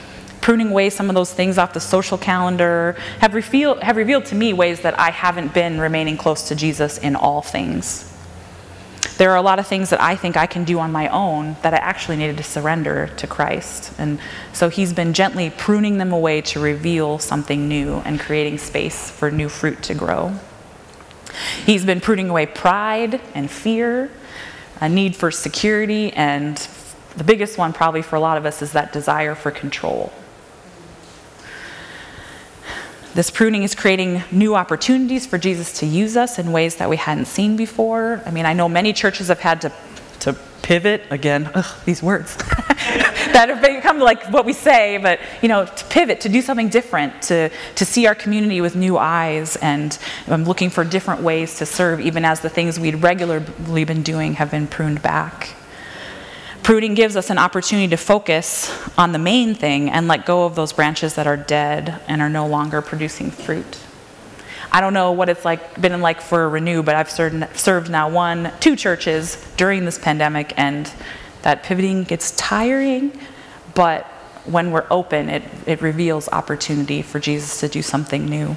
pruning 0.44 0.72
away 0.72 0.90
some 0.90 1.08
of 1.08 1.16
those 1.16 1.32
things 1.32 1.58
off 1.58 1.72
the 1.72 1.80
social 1.80 2.18
calendar 2.18 2.98
have 3.20 3.34
revealed, 3.34 3.82
have 3.82 3.96
revealed 3.96 4.26
to 4.26 4.36
me 4.36 4.52
ways 4.52 4.82
that 4.82 5.00
I 5.00 5.10
haven't 5.10 5.54
been 5.54 5.80
remaining 5.80 6.18
close 6.18 6.50
to 6.50 6.56
Jesus 6.56 6.98
in 6.98 7.16
all 7.16 7.42
things. 7.42 8.14
There 9.18 9.32
are 9.32 9.38
a 9.38 9.42
lot 9.42 9.58
of 9.58 9.68
things 9.68 9.90
that 9.92 10.02
I 10.02 10.18
think 10.18 10.36
I 10.36 10.46
can 10.46 10.66
do 10.66 10.80
on 10.80 10.92
my 10.92 11.08
own 11.08 11.56
that 11.62 11.74
I 11.74 11.78
actually 11.78 12.18
needed 12.18 12.36
to 12.38 12.44
surrender 12.44 13.10
to 13.16 13.26
Christ. 13.26 13.94
And 13.98 14.20
so 14.52 14.68
he's 14.68 14.92
been 14.92 15.14
gently 15.14 15.50
pruning 15.50 15.98
them 15.98 16.12
away 16.12 16.42
to 16.42 16.60
reveal 16.60 17.20
something 17.20 17.70
new 17.70 18.02
and 18.04 18.20
creating 18.20 18.58
space 18.58 19.10
for 19.10 19.32
new 19.32 19.48
fruit 19.48 19.82
to 19.84 19.94
grow. 19.94 20.38
He's 21.66 21.86
been 21.86 22.02
pruning 22.02 22.30
away 22.30 22.48
pride 22.48 23.22
and 23.34 23.50
fear, 23.50 24.12
a 24.82 24.90
need 24.90 25.16
for 25.16 25.32
security, 25.32 26.12
and 26.12 26.58
the 27.16 27.24
biggest 27.24 27.58
one, 27.58 27.72
probably 27.72 28.02
for 28.02 28.18
a 28.18 28.20
lot 28.20 28.38
of 28.38 28.46
us, 28.46 28.62
is 28.62 28.74
that 28.74 28.92
desire 28.92 29.36
for 29.36 29.50
control. 29.50 30.12
This 33.14 33.30
pruning 33.30 33.62
is 33.62 33.76
creating 33.76 34.24
new 34.32 34.56
opportunities 34.56 35.28
for 35.28 35.38
Jesus 35.38 35.78
to 35.80 35.86
use 35.86 36.18
us 36.18 36.40
in 36.40 36.52
ways 36.52 36.78
that 36.78 36.90
we 36.90 36.98
hadn't 36.98 37.26
seen 37.26 37.56
before. 37.56 38.24
I 38.26 38.32
mean, 38.32 38.48
I 38.48 38.54
know 38.54 38.68
many 38.68 38.92
churches 38.92 39.28
have 39.28 39.40
had 39.40 39.62
to, 39.62 39.72
to 40.22 40.34
pivot, 40.64 41.04
again, 41.12 41.52
ugh, 41.54 41.80
these 41.86 42.02
words, 42.02 42.36
that 42.38 43.50
have 43.50 43.62
become 43.62 44.00
like 44.00 44.26
what 44.32 44.46
we 44.46 44.54
say, 44.54 44.98
but, 44.98 45.20
you 45.44 45.48
know, 45.48 45.64
to 45.64 45.86
pivot, 45.86 46.22
to 46.22 46.30
do 46.30 46.42
something 46.42 46.70
different, 46.70 47.22
to, 47.24 47.52
to 47.76 47.86
see 47.86 48.08
our 48.08 48.16
community 48.16 48.62
with 48.62 48.76
new 48.76 48.98
eyes, 48.98 49.58
and 49.58 50.00
I'm 50.28 50.44
looking 50.44 50.72
for 50.72 50.84
different 50.84 51.22
ways 51.22 51.60
to 51.60 51.68
serve, 51.68 52.00
even 52.00 52.26
as 52.26 52.40
the 52.40 52.50
things 52.50 52.80
we'd 52.80 53.04
regularly 53.04 53.84
been 53.84 54.02
doing 54.02 54.34
have 54.36 54.50
been 54.50 54.66
pruned 54.66 55.04
back. 55.04 55.56
Pruning 56.64 56.94
gives 56.94 57.18
us 57.18 57.30
an 57.30 57.38
opportunity 57.38 57.90
to 57.90 57.98
focus 57.98 58.72
on 58.98 59.12
the 59.12 59.20
main 59.20 59.54
thing 59.54 59.90
and 59.90 60.08
let 60.08 60.26
go 60.26 60.46
of 60.46 60.56
those 60.56 60.72
branches 60.72 61.16
that 61.16 61.28
are 61.28 61.36
dead 61.36 62.02
and 62.08 62.22
are 62.22 62.30
no 62.30 62.48
longer 62.48 62.82
producing 62.82 63.32
fruit. 63.32 63.78
I 64.72 64.80
don't 64.80 64.94
know 64.94 65.12
what 65.12 65.28
it's 65.28 65.44
like 65.44 65.80
been 65.82 66.00
like 66.00 66.22
for 66.22 66.48
Renew, 66.48 66.82
but 66.82 66.96
I've 66.96 67.12
served, 67.12 67.58
served 67.58 67.92
now 67.92 68.10
one, 68.10 68.52
two 68.62 68.78
churches 68.78 69.36
during 69.58 69.84
this 69.84 70.00
pandemic, 70.00 70.54
and 70.58 70.90
that 71.42 71.64
pivoting 71.64 72.06
gets 72.06 72.32
tiring, 72.32 73.12
but 73.76 74.06
when 74.46 74.72
we're 74.72 74.88
open, 74.90 75.30
it, 75.30 75.44
it 75.66 75.82
reveals 75.82 76.30
opportunity 76.30 77.02
for 77.02 77.20
Jesus 77.20 77.60
to 77.60 77.68
do 77.68 77.82
something 77.82 78.26
new. 78.26 78.56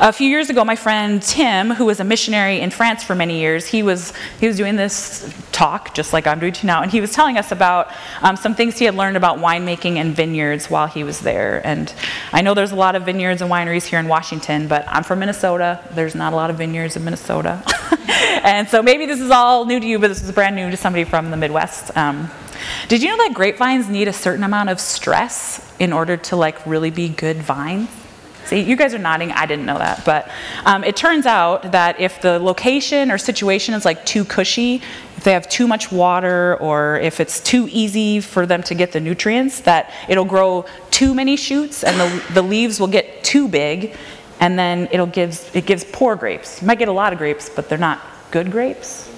A 0.00 0.12
few 0.12 0.28
years 0.28 0.48
ago, 0.48 0.64
my 0.64 0.76
friend 0.76 1.20
Tim, 1.20 1.70
who 1.70 1.84
was 1.84 1.98
a 1.98 2.04
missionary 2.04 2.60
in 2.60 2.70
France 2.70 3.02
for 3.02 3.16
many 3.16 3.40
years, 3.40 3.66
he 3.66 3.82
was, 3.82 4.12
he 4.38 4.46
was 4.46 4.56
doing 4.56 4.76
this 4.76 5.28
talk, 5.50 5.92
just 5.92 6.12
like 6.12 6.24
I'm 6.24 6.38
doing 6.38 6.54
now, 6.62 6.82
and 6.82 6.90
he 6.92 7.00
was 7.00 7.12
telling 7.12 7.36
us 7.36 7.50
about 7.50 7.92
um, 8.22 8.36
some 8.36 8.54
things 8.54 8.78
he 8.78 8.84
had 8.84 8.94
learned 8.94 9.16
about 9.16 9.38
winemaking 9.38 9.96
and 9.96 10.14
vineyards 10.14 10.70
while 10.70 10.86
he 10.86 11.02
was 11.02 11.18
there. 11.18 11.66
And 11.66 11.92
I 12.32 12.42
know 12.42 12.54
there's 12.54 12.70
a 12.70 12.76
lot 12.76 12.94
of 12.94 13.06
vineyards 13.06 13.42
and 13.42 13.50
wineries 13.50 13.86
here 13.86 13.98
in 13.98 14.06
Washington, 14.06 14.68
but 14.68 14.84
I'm 14.86 15.02
from 15.02 15.18
Minnesota. 15.18 15.82
There's 15.90 16.14
not 16.14 16.32
a 16.32 16.36
lot 16.36 16.50
of 16.50 16.58
vineyards 16.58 16.94
in 16.94 17.02
Minnesota. 17.02 17.60
and 18.44 18.68
so 18.68 18.84
maybe 18.84 19.04
this 19.04 19.18
is 19.18 19.32
all 19.32 19.64
new 19.64 19.80
to 19.80 19.86
you, 19.86 19.98
but 19.98 20.06
this 20.06 20.22
is 20.22 20.30
brand 20.30 20.54
new 20.54 20.70
to 20.70 20.76
somebody 20.76 21.02
from 21.02 21.32
the 21.32 21.36
Midwest. 21.36 21.96
Um, 21.96 22.30
did 22.86 23.02
you 23.02 23.08
know 23.08 23.16
that 23.16 23.34
grapevines 23.34 23.88
need 23.88 24.06
a 24.06 24.12
certain 24.12 24.44
amount 24.44 24.68
of 24.68 24.78
stress 24.78 25.60
in 25.80 25.92
order 25.92 26.16
to 26.16 26.36
like 26.36 26.64
really 26.64 26.90
be 26.90 27.08
good 27.08 27.38
vines? 27.38 27.88
See, 28.48 28.62
you 28.62 28.76
guys 28.76 28.94
are 28.94 28.98
nodding. 28.98 29.30
I 29.30 29.44
didn't 29.44 29.66
know 29.66 29.76
that. 29.76 30.06
But 30.06 30.30
um, 30.64 30.82
it 30.82 30.96
turns 30.96 31.26
out 31.26 31.72
that 31.72 32.00
if 32.00 32.22
the 32.22 32.38
location 32.38 33.10
or 33.10 33.18
situation 33.18 33.74
is 33.74 33.84
like 33.84 34.06
too 34.06 34.24
cushy, 34.24 34.76
if 35.18 35.24
they 35.24 35.34
have 35.34 35.50
too 35.50 35.68
much 35.68 35.92
water, 35.92 36.56
or 36.56 36.98
if 36.98 37.20
it's 37.20 37.40
too 37.40 37.68
easy 37.70 38.20
for 38.20 38.46
them 38.46 38.62
to 38.62 38.74
get 38.74 38.92
the 38.92 39.00
nutrients, 39.00 39.60
that 39.60 39.92
it'll 40.08 40.24
grow 40.24 40.64
too 40.90 41.12
many 41.12 41.36
shoots 41.36 41.84
and 41.84 42.00
the, 42.00 42.32
the 42.32 42.42
leaves 42.42 42.80
will 42.80 42.86
get 42.86 43.22
too 43.22 43.48
big, 43.48 43.94
and 44.40 44.58
then 44.58 44.88
it'll 44.92 45.06
gives, 45.06 45.54
it 45.54 45.66
gives 45.66 45.84
poor 45.84 46.16
grapes. 46.16 46.62
You 46.62 46.68
might 46.68 46.78
get 46.78 46.88
a 46.88 46.92
lot 46.92 47.12
of 47.12 47.18
grapes, 47.18 47.50
but 47.50 47.68
they're 47.68 47.76
not 47.76 48.00
good 48.30 48.50
grapes. 48.50 49.12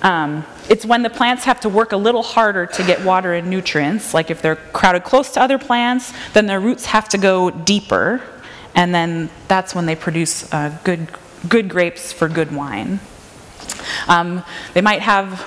Um, 0.00 0.46
it's 0.70 0.86
when 0.86 1.02
the 1.02 1.10
plants 1.10 1.44
have 1.44 1.60
to 1.60 1.68
work 1.68 1.92
a 1.92 1.96
little 1.96 2.22
harder 2.22 2.64
to 2.64 2.82
get 2.84 3.04
water 3.04 3.34
and 3.34 3.50
nutrients, 3.50 4.14
like 4.14 4.30
if 4.30 4.40
they're 4.40 4.56
crowded 4.56 5.04
close 5.04 5.32
to 5.32 5.42
other 5.42 5.58
plants, 5.58 6.14
then 6.32 6.46
their 6.46 6.60
roots 6.60 6.86
have 6.86 7.08
to 7.10 7.18
go 7.18 7.50
deeper, 7.50 8.22
and 8.74 8.94
then 8.94 9.30
that's 9.48 9.74
when 9.74 9.86
they 9.86 9.96
produce 9.96 10.52
uh, 10.52 10.76
good, 10.84 11.08
good 11.48 11.68
grapes 11.68 12.12
for 12.12 12.28
good 12.28 12.54
wine. 12.54 13.00
Um, 14.08 14.44
they 14.74 14.80
might 14.80 15.02
have, 15.02 15.46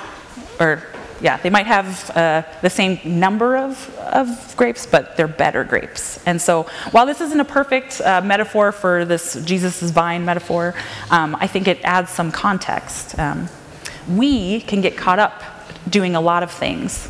or 0.59 0.83
yeah, 1.21 1.38
they 1.38 1.49
might 1.49 1.65
have 1.65 2.09
uh, 2.12 2.43
the 2.62 2.69
same 2.69 2.99
number 3.05 3.55
of, 3.55 3.97
of 3.99 4.55
grapes, 4.57 4.86
but 4.86 5.15
they're 5.15 5.27
better 5.27 5.63
grapes. 5.63 6.21
And 6.25 6.41
so, 6.41 6.63
while 6.91 7.05
this 7.05 7.21
isn't 7.21 7.39
a 7.39 7.45
perfect 7.45 8.01
uh, 8.01 8.21
metaphor 8.21 8.71
for 8.71 9.05
this 9.05 9.41
Jesus' 9.45 9.89
vine 9.89 10.25
metaphor, 10.25 10.75
um, 11.12 11.36
I 11.39 11.47
think 11.47 11.67
it 11.67 11.79
adds 11.83 12.12
some 12.12 12.31
context. 12.31 13.17
Um, 13.17 13.47
we 14.09 14.62
can 14.62 14.81
get 14.81 14.97
caught 14.97 15.19
up 15.19 15.43
doing 15.89 16.15
a 16.15 16.21
lot 16.21 16.43
of 16.43 16.51
things. 16.51 17.07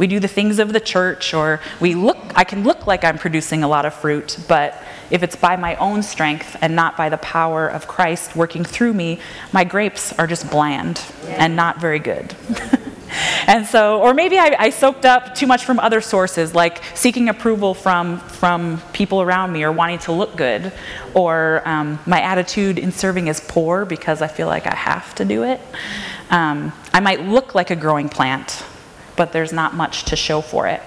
We 0.00 0.06
do 0.06 0.18
the 0.18 0.28
things 0.28 0.58
of 0.58 0.72
the 0.72 0.80
church, 0.80 1.34
or 1.34 1.60
we 1.78 1.94
look, 1.94 2.16
I 2.34 2.42
can 2.42 2.64
look 2.64 2.86
like 2.86 3.04
I'm 3.04 3.18
producing 3.18 3.62
a 3.62 3.68
lot 3.68 3.84
of 3.84 3.92
fruit, 3.92 4.38
but 4.48 4.82
if 5.10 5.22
it's 5.22 5.36
by 5.36 5.56
my 5.56 5.76
own 5.76 6.02
strength 6.02 6.56
and 6.62 6.74
not 6.74 6.96
by 6.96 7.10
the 7.10 7.18
power 7.18 7.68
of 7.68 7.86
Christ 7.86 8.34
working 8.34 8.64
through 8.64 8.94
me, 8.94 9.20
my 9.52 9.62
grapes 9.62 10.18
are 10.18 10.26
just 10.26 10.50
bland 10.50 11.02
and 11.26 11.54
not 11.54 11.82
very 11.82 11.98
good. 11.98 12.34
and 13.46 13.66
so, 13.66 14.00
or 14.00 14.14
maybe 14.14 14.38
I, 14.38 14.56
I, 14.58 14.70
soaked 14.70 15.04
up 15.04 15.34
too 15.34 15.46
much 15.46 15.66
from 15.66 15.78
other 15.78 16.00
sources, 16.00 16.54
like 16.54 16.82
seeking 16.94 17.28
approval 17.28 17.74
from, 17.74 18.20
from 18.20 18.80
people 18.94 19.20
around 19.20 19.52
me 19.52 19.64
or 19.64 19.70
wanting 19.70 19.98
to 19.98 20.12
look 20.12 20.34
good, 20.34 20.72
or 21.12 21.60
um, 21.68 21.98
my 22.06 22.22
attitude 22.22 22.78
in 22.78 22.90
serving 22.90 23.28
is 23.28 23.40
poor 23.40 23.84
because 23.84 24.22
I 24.22 24.28
feel 24.28 24.46
like 24.46 24.66
I 24.66 24.74
have 24.74 25.14
to 25.16 25.26
do 25.26 25.42
it. 25.42 25.60
Um, 26.30 26.72
I 26.94 27.00
might 27.00 27.20
look 27.20 27.54
like 27.54 27.70
a 27.70 27.76
growing 27.76 28.08
plant, 28.08 28.64
but 29.20 29.32
there's 29.32 29.52
not 29.52 29.74
much 29.74 30.04
to 30.04 30.16
show 30.16 30.40
for 30.40 30.66
it. 30.66 30.80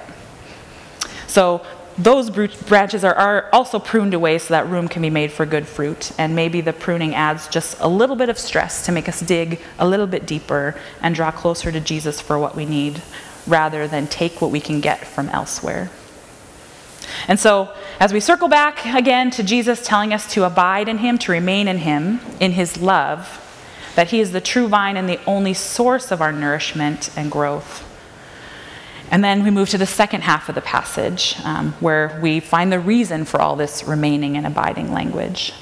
So 1.27 1.63
those 1.99 2.31
branches 2.31 3.03
are, 3.03 3.13
are, 3.13 3.47
also 3.53 3.77
pruned 3.77 4.15
away 4.15 4.39
so 4.39 4.55
that 4.55 4.67
room 4.67 4.87
can 4.87 5.03
be 5.03 5.11
made 5.11 5.31
for 5.31 5.45
good 5.45 5.67
fruit. 5.67 6.11
And 6.17 6.35
maybe 6.35 6.59
the 6.59 6.73
pruning 6.73 7.13
adds 7.13 7.47
just 7.47 7.79
a 7.79 7.87
little 7.87 8.15
bit 8.15 8.29
of 8.29 8.39
stress 8.39 8.87
to 8.87 8.91
make 8.91 9.07
us 9.07 9.19
dig 9.19 9.61
a 9.77 9.87
little 9.87 10.07
bit 10.07 10.25
deeper 10.25 10.73
and 10.99 11.13
draw 11.13 11.29
closer 11.29 11.71
to 11.71 11.79
Jesus 11.79 12.19
for 12.19 12.39
what 12.39 12.55
we 12.55 12.65
need 12.65 13.03
rather 13.45 13.87
than 13.87 14.07
take 14.07 14.41
what 14.41 14.49
we 14.49 14.59
can 14.59 14.81
get 14.81 15.05
from 15.05 15.29
elsewhere. 15.29 15.91
And 17.27 17.39
so, 17.39 17.71
as 17.99 18.13
we 18.13 18.19
circle 18.19 18.47
back 18.47 18.83
again 18.83 19.29
to 19.29 19.43
Jesus 19.43 19.85
telling 19.85 20.11
us 20.11 20.33
to 20.33 20.43
abide 20.43 20.89
in 20.89 20.97
Him, 20.97 21.19
to 21.19 21.31
remain 21.31 21.67
in 21.67 21.77
Him, 21.77 22.19
in 22.39 22.53
His 22.53 22.81
love, 22.81 23.39
that 23.93 24.09
He 24.09 24.19
is 24.19 24.31
the 24.31 24.41
true 24.41 24.67
vine 24.67 24.97
and 24.97 25.07
the 25.07 25.23
only 25.27 25.53
source 25.53 26.09
of 26.11 26.19
our 26.19 26.31
nourishment 26.31 27.11
and 27.15 27.29
growth. 27.31 27.87
And 29.13 29.23
then 29.23 29.43
we 29.43 29.51
move 29.51 29.69
to 29.69 29.77
the 29.77 29.85
second 29.85 30.21
half 30.21 30.49
of 30.49 30.55
the 30.55 30.61
passage, 30.61 31.35
um, 31.43 31.73
where 31.73 32.19
we 32.19 32.39
find 32.39 32.71
the 32.71 32.79
reason 32.79 33.25
for 33.25 33.39
all 33.39 33.55
this 33.55 33.83
remaining 33.83 34.37
and 34.37 34.47
abiding 34.47 34.91
language. 34.91 35.53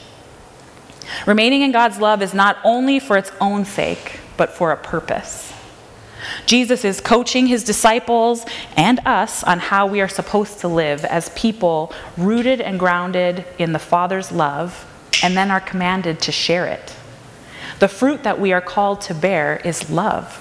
Remaining 1.27 1.61
in 1.61 1.73
God's 1.73 1.99
love 1.99 2.21
is 2.21 2.33
not 2.33 2.55
only 2.63 2.97
for 2.97 3.17
its 3.17 3.29
own 3.41 3.65
sake, 3.65 4.21
but 4.37 4.51
for 4.51 4.71
a 4.71 4.77
purpose. 4.77 5.51
Jesus 6.45 6.85
is 6.85 7.01
coaching 7.01 7.47
his 7.47 7.65
disciples 7.65 8.45
and 8.77 9.01
us 9.05 9.43
on 9.43 9.59
how 9.59 9.85
we 9.85 9.99
are 9.99 10.07
supposed 10.07 10.59
to 10.59 10.69
live 10.69 11.03
as 11.03 11.27
people 11.35 11.91
rooted 12.15 12.61
and 12.61 12.79
grounded 12.79 13.43
in 13.57 13.73
the 13.73 13.79
Father's 13.79 14.31
love, 14.31 14.87
and 15.21 15.35
then 15.35 15.51
are 15.51 15.59
commanded 15.59 16.21
to 16.21 16.31
share 16.31 16.67
it. 16.67 16.95
The 17.79 17.89
fruit 17.89 18.23
that 18.23 18.39
we 18.39 18.53
are 18.53 18.61
called 18.61 19.01
to 19.01 19.13
bear 19.13 19.57
is 19.65 19.89
love. 19.89 20.40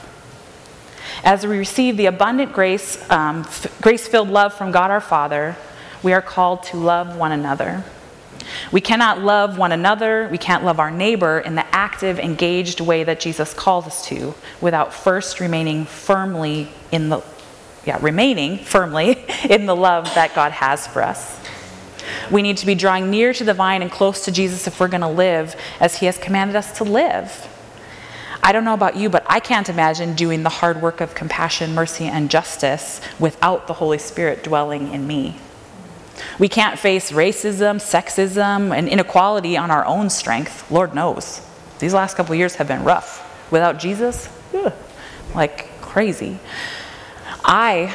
As 1.22 1.46
we 1.46 1.58
receive 1.58 1.96
the 1.96 2.06
abundant 2.06 2.52
grace, 2.52 2.98
um, 3.10 3.40
f- 3.40 3.80
grace 3.80 4.08
filled 4.08 4.30
love 4.30 4.54
from 4.54 4.72
God 4.72 4.90
our 4.90 5.00
Father, 5.00 5.56
we 6.02 6.12
are 6.12 6.22
called 6.22 6.62
to 6.64 6.76
love 6.78 7.16
one 7.16 7.32
another. 7.32 7.84
We 8.72 8.80
cannot 8.80 9.20
love 9.20 9.58
one 9.58 9.70
another, 9.70 10.28
we 10.30 10.38
can't 10.38 10.64
love 10.64 10.80
our 10.80 10.90
neighbor 10.90 11.38
in 11.38 11.54
the 11.54 11.66
active, 11.74 12.18
engaged 12.18 12.80
way 12.80 13.04
that 13.04 13.20
Jesus 13.20 13.52
calls 13.52 13.86
us 13.86 14.04
to 14.06 14.34
without 14.60 14.94
first 14.94 15.40
remaining 15.40 15.84
firmly 15.84 16.68
in 16.90 17.10
the 17.10 17.22
yeah, 17.84 17.98
remaining 18.00 18.58
firmly 18.58 19.24
in 19.48 19.66
the 19.66 19.76
love 19.76 20.04
that 20.14 20.34
God 20.34 20.52
has 20.52 20.86
for 20.86 21.02
us. 21.02 21.38
We 22.30 22.42
need 22.42 22.56
to 22.58 22.66
be 22.66 22.74
drawing 22.74 23.10
near 23.10 23.32
to 23.32 23.44
the 23.44 23.54
vine 23.54 23.82
and 23.82 23.90
close 23.90 24.24
to 24.24 24.32
Jesus 24.32 24.66
if 24.66 24.80
we're 24.80 24.88
going 24.88 25.00
to 25.02 25.08
live 25.08 25.54
as 25.80 25.98
He 25.98 26.06
has 26.06 26.18
commanded 26.18 26.56
us 26.56 26.76
to 26.78 26.84
live. 26.84 27.46
I 28.42 28.52
don't 28.52 28.64
know 28.64 28.74
about 28.74 28.96
you, 28.96 29.08
but 29.10 29.24
I 29.28 29.40
can't 29.40 29.68
imagine 29.68 30.14
doing 30.14 30.42
the 30.42 30.48
hard 30.48 30.80
work 30.80 31.00
of 31.00 31.14
compassion, 31.14 31.74
mercy, 31.74 32.06
and 32.06 32.30
justice 32.30 33.00
without 33.18 33.66
the 33.66 33.74
Holy 33.74 33.98
Spirit 33.98 34.42
dwelling 34.42 34.92
in 34.92 35.06
me. 35.06 35.36
We 36.38 36.48
can't 36.48 36.78
face 36.78 37.12
racism, 37.12 37.76
sexism, 37.76 38.76
and 38.76 38.88
inequality 38.88 39.56
on 39.56 39.70
our 39.70 39.84
own 39.84 40.10
strength. 40.10 40.70
Lord 40.70 40.94
knows. 40.94 41.46
These 41.78 41.94
last 41.94 42.16
couple 42.16 42.34
years 42.34 42.56
have 42.56 42.68
been 42.68 42.84
rough. 42.84 43.26
Without 43.50 43.78
Jesus, 43.78 44.28
ugh, 44.54 44.72
like 45.34 45.68
crazy. 45.80 46.38
I 47.44 47.94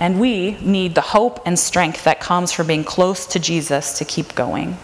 and 0.00 0.18
we 0.18 0.58
need 0.60 0.94
the 0.94 1.00
hope 1.00 1.40
and 1.46 1.58
strength 1.58 2.04
that 2.04 2.20
comes 2.20 2.52
from 2.52 2.66
being 2.66 2.84
close 2.84 3.26
to 3.26 3.38
Jesus 3.38 3.98
to 3.98 4.04
keep 4.04 4.34
going. 4.34 4.76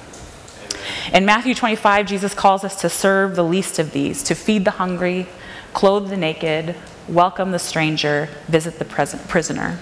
In 1.13 1.25
Matthew 1.25 1.55
25, 1.55 2.07
Jesus 2.07 2.35
calls 2.35 2.65
us 2.65 2.81
to 2.83 2.89
serve 2.89 3.37
the 3.37 3.45
least 3.45 3.79
of 3.79 3.93
these, 3.93 4.23
to 4.25 4.35
feed 4.35 4.65
the 4.65 4.73
hungry, 4.73 5.27
clothe 5.73 6.09
the 6.11 6.17
naked, 6.17 6.77
welcome 7.09 7.51
the 7.51 7.59
stranger, 7.59 8.29
visit 8.49 8.79
the 8.79 8.85
prisoner. 8.85 9.79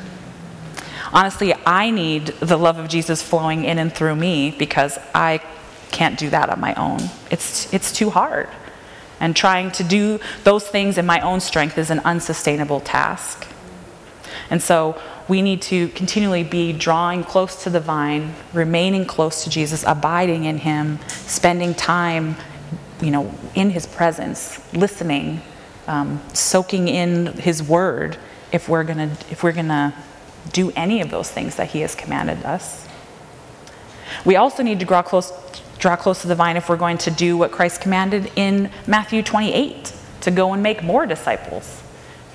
Honestly, 1.12 1.54
I 1.66 1.90
need 1.90 2.26
the 2.26 2.56
love 2.56 2.78
of 2.78 2.88
Jesus 2.88 3.22
flowing 3.22 3.64
in 3.64 3.78
and 3.78 3.92
through 3.92 4.16
me 4.16 4.54
because 4.58 4.98
I 5.14 5.40
can't 5.90 6.18
do 6.18 6.30
that 6.30 6.50
on 6.50 6.60
my 6.60 6.74
own. 6.74 7.00
It's, 7.30 7.72
it's 7.72 7.92
too 7.92 8.10
hard. 8.10 8.48
And 9.20 9.34
trying 9.34 9.72
to 9.72 9.84
do 9.84 10.20
those 10.44 10.66
things 10.66 10.98
in 10.98 11.06
my 11.06 11.20
own 11.20 11.40
strength 11.40 11.78
is 11.78 11.90
an 11.90 12.00
unsustainable 12.00 12.80
task. 12.80 13.46
And 14.50 14.62
so 14.62 15.00
we 15.28 15.42
need 15.42 15.60
to 15.62 15.88
continually 15.88 16.42
be 16.42 16.72
drawing 16.72 17.22
close 17.22 17.62
to 17.64 17.70
the 17.70 17.80
vine, 17.80 18.34
remaining 18.54 19.04
close 19.04 19.44
to 19.44 19.50
Jesus, 19.50 19.84
abiding 19.86 20.44
in 20.44 20.58
him, 20.58 20.98
spending 21.08 21.74
time, 21.74 22.36
you 23.00 23.10
know, 23.10 23.32
in 23.54 23.70
his 23.70 23.86
presence, 23.86 24.58
listening, 24.72 25.42
um, 25.86 26.20
soaking 26.32 26.88
in 26.88 27.26
his 27.34 27.62
word 27.62 28.16
if 28.52 28.68
we're 28.68 28.84
gonna 28.84 29.16
if 29.30 29.42
we're 29.42 29.52
gonna 29.52 29.94
do 30.52 30.72
any 30.74 31.00
of 31.02 31.10
those 31.10 31.30
things 31.30 31.56
that 31.56 31.70
he 31.70 31.80
has 31.80 31.94
commanded 31.94 32.42
us. 32.44 32.88
We 34.24 34.36
also 34.36 34.62
need 34.62 34.80
to 34.80 34.86
draw 34.86 35.02
close 35.02 35.32
draw 35.78 35.96
close 35.96 36.22
to 36.22 36.28
the 36.28 36.34
vine 36.34 36.56
if 36.56 36.68
we're 36.68 36.76
going 36.76 36.98
to 36.98 37.10
do 37.10 37.36
what 37.36 37.52
Christ 37.52 37.80
commanded 37.80 38.32
in 38.34 38.70
Matthew 38.86 39.22
28 39.22 39.92
to 40.22 40.30
go 40.30 40.52
and 40.52 40.62
make 40.62 40.82
more 40.82 41.06
disciples. 41.06 41.82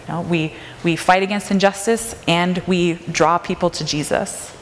You 0.08 0.13
know, 0.13 0.22
we, 0.22 0.54
we 0.84 0.96
fight 0.96 1.24
against 1.24 1.52
injustice 1.52 2.16
and 2.28 2.62
we 2.68 2.94
draw 2.94 3.38
people 3.38 3.70
to 3.72 3.86
Jesus. 3.86 4.56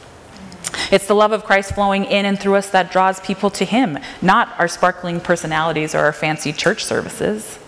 It's 0.90 1.06
the 1.06 1.14
love 1.14 1.32
of 1.32 1.44
Christ 1.44 1.74
flowing 1.74 2.04
in 2.04 2.24
and 2.24 2.38
through 2.38 2.54
us 2.54 2.70
that 2.70 2.90
draws 2.90 3.20
people 3.20 3.50
to 3.50 3.64
Him, 3.64 3.98
not 4.20 4.54
our 4.58 4.68
sparkling 4.68 5.20
personalities 5.20 5.94
or 5.94 6.00
our 6.00 6.12
fancy 6.12 6.52
church 6.52 6.84
services. 6.84 7.58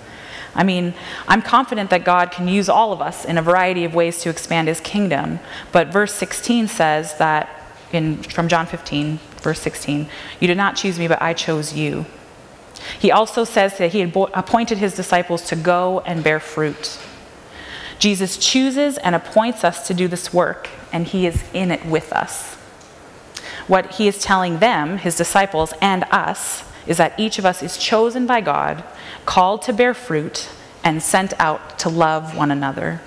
I 0.55 0.63
mean, 0.63 0.95
I'm 1.27 1.43
confident 1.43 1.91
that 1.91 2.05
God 2.05 2.31
can 2.31 2.47
use 2.47 2.69
all 2.69 2.93
of 2.93 3.01
us 3.01 3.25
in 3.25 3.37
a 3.37 3.43
variety 3.43 3.85
of 3.85 3.95
ways 3.95 4.21
to 4.23 4.31
expand 4.31 4.69
His 4.69 4.81
kingdom, 4.81 5.41
but 5.73 5.89
verse 5.89 6.15
16 6.15 6.69
says 6.69 7.19
that, 7.19 7.49
in, 7.93 8.23
from 8.23 8.49
John 8.49 8.67
15, 8.67 9.19
verse 9.41 9.61
16, 9.61 10.09
you 10.41 10.47
did 10.47 10.57
not 10.57 10.77
choose 10.77 10.99
me, 10.99 11.09
but 11.09 11.21
I 11.21 11.33
chose 11.33 11.75
you. 11.75 12.07
He 12.99 13.11
also 13.11 13.45
says 13.45 13.79
that 13.79 13.93
He 13.93 14.01
had 14.01 14.15
appointed 14.35 14.79
His 14.79 14.95
disciples 14.95 15.43
to 15.49 15.57
go 15.57 16.01
and 16.01 16.23
bear 16.23 16.41
fruit. 16.41 16.99
Jesus 18.05 18.37
chooses 18.37 18.99
and 18.99 19.15
appoints 19.15 19.65
us 19.65 19.87
to 19.87 19.95
do 19.95 20.09
this 20.09 20.31
work, 20.31 20.69
and 20.93 21.07
he 21.07 21.27
is 21.27 21.43
in 21.55 21.71
it 21.71 21.87
with 21.87 22.13
us. 22.13 22.53
What 23.67 23.93
he 23.93 24.07
is 24.07 24.19
telling 24.19 24.59
them, 24.59 24.99
his 24.99 25.17
disciples, 25.17 25.73
and 25.81 26.05
us, 26.11 26.65
is 26.87 26.99
that 26.99 27.19
each 27.19 27.39
of 27.39 27.47
us 27.47 27.63
is 27.63 27.79
chosen 27.79 28.27
by 28.27 28.43
God, 28.43 28.85
called 29.25 29.63
to 29.63 29.73
bear 29.73 29.95
fruit, 29.95 30.51
and 30.85 31.03
sent 31.03 31.33
out 31.41 31.79
to 31.79 31.89
love 31.89 32.37
one 32.37 32.51
another. 32.51 33.01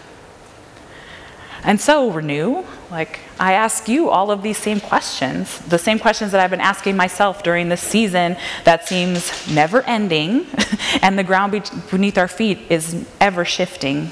And 1.64 1.80
so, 1.80 2.10
Renew, 2.10 2.64
like, 2.90 3.20
I 3.40 3.54
ask 3.54 3.88
you 3.88 4.10
all 4.10 4.32
of 4.32 4.42
these 4.42 4.58
same 4.58 4.80
questions, 4.80 5.60
the 5.60 5.78
same 5.78 6.00
questions 6.00 6.32
that 6.32 6.42
I've 6.42 6.50
been 6.50 6.60
asking 6.60 6.98
myself 6.98 7.44
during 7.44 7.70
this 7.70 7.82
season 7.82 8.36
that 8.64 8.88
seems 8.88 9.48
never 9.48 9.84
ending, 9.84 10.48
and 11.04 11.20
the 11.20 11.24
ground 11.24 11.52
beneath 11.92 12.18
our 12.18 12.28
feet 12.28 12.58
is 12.72 13.06
ever 13.22 13.46
shifting. 13.46 14.10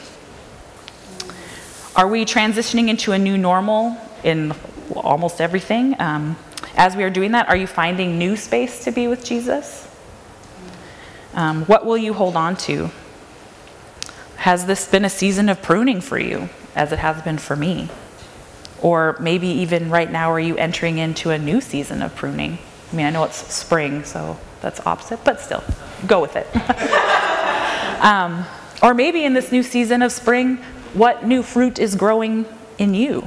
Are 1.96 2.10
we 2.10 2.26
transitioning 2.26 2.90
into 2.90 3.14
a 3.14 3.18
new 3.18 3.38
normal 3.38 3.96
in 4.22 4.54
almost 4.94 5.40
everything? 5.40 5.96
Um, 6.02 6.36
as 6.76 6.94
we 6.94 7.04
are 7.04 7.10
doing 7.10 7.32
that, 7.32 7.48
are 7.48 7.56
you 7.56 7.68
finding 7.68 8.20
new 8.20 8.36
space 8.36 8.84
to 8.84 8.92
be 8.92 9.08
with 9.08 9.24
Jesus? 9.24 9.88
Um, 11.36 11.64
what 11.66 11.86
will 11.86 11.98
you 11.98 12.14
hold 12.14 12.36
on 12.36 12.58
to? 12.58 12.92
Has 14.36 14.66
this 14.66 14.86
been 14.90 15.06
a 15.06 15.10
season 15.10 15.48
of 15.48 15.62
pruning 15.62 16.02
for 16.02 16.20
you, 16.20 16.50
as 16.76 16.92
it 16.92 17.00
has 17.00 17.22
been 17.22 17.38
for 17.38 17.56
me? 17.56 17.88
Or 18.82 19.16
maybe 19.22 19.48
even 19.48 19.90
right 19.90 20.12
now, 20.12 20.32
are 20.32 20.40
you 20.40 20.58
entering 20.58 20.98
into 20.98 21.30
a 21.30 21.38
new 21.38 21.62
season 21.62 22.02
of 22.02 22.14
pruning? 22.14 22.58
I 22.92 22.96
mean, 22.96 23.06
I 23.06 23.10
know 23.10 23.24
it's 23.24 23.54
spring, 23.54 24.04
so 24.04 24.38
that's 24.60 24.86
opposite, 24.86 25.24
but 25.24 25.40
still, 25.40 25.64
go 26.06 26.20
with 26.20 26.36
it. 26.36 26.48
um, 28.04 28.46
or 28.84 28.94
maybe 28.94 29.24
in 29.24 29.34
this 29.34 29.50
new 29.54 29.64
season 29.64 30.02
of 30.02 30.12
spring, 30.12 30.60
what 30.96 31.26
new 31.26 31.44
fruit 31.44 31.78
is 31.78 31.96
growing 31.96 32.46
in 32.78 32.94
you? 32.94 33.22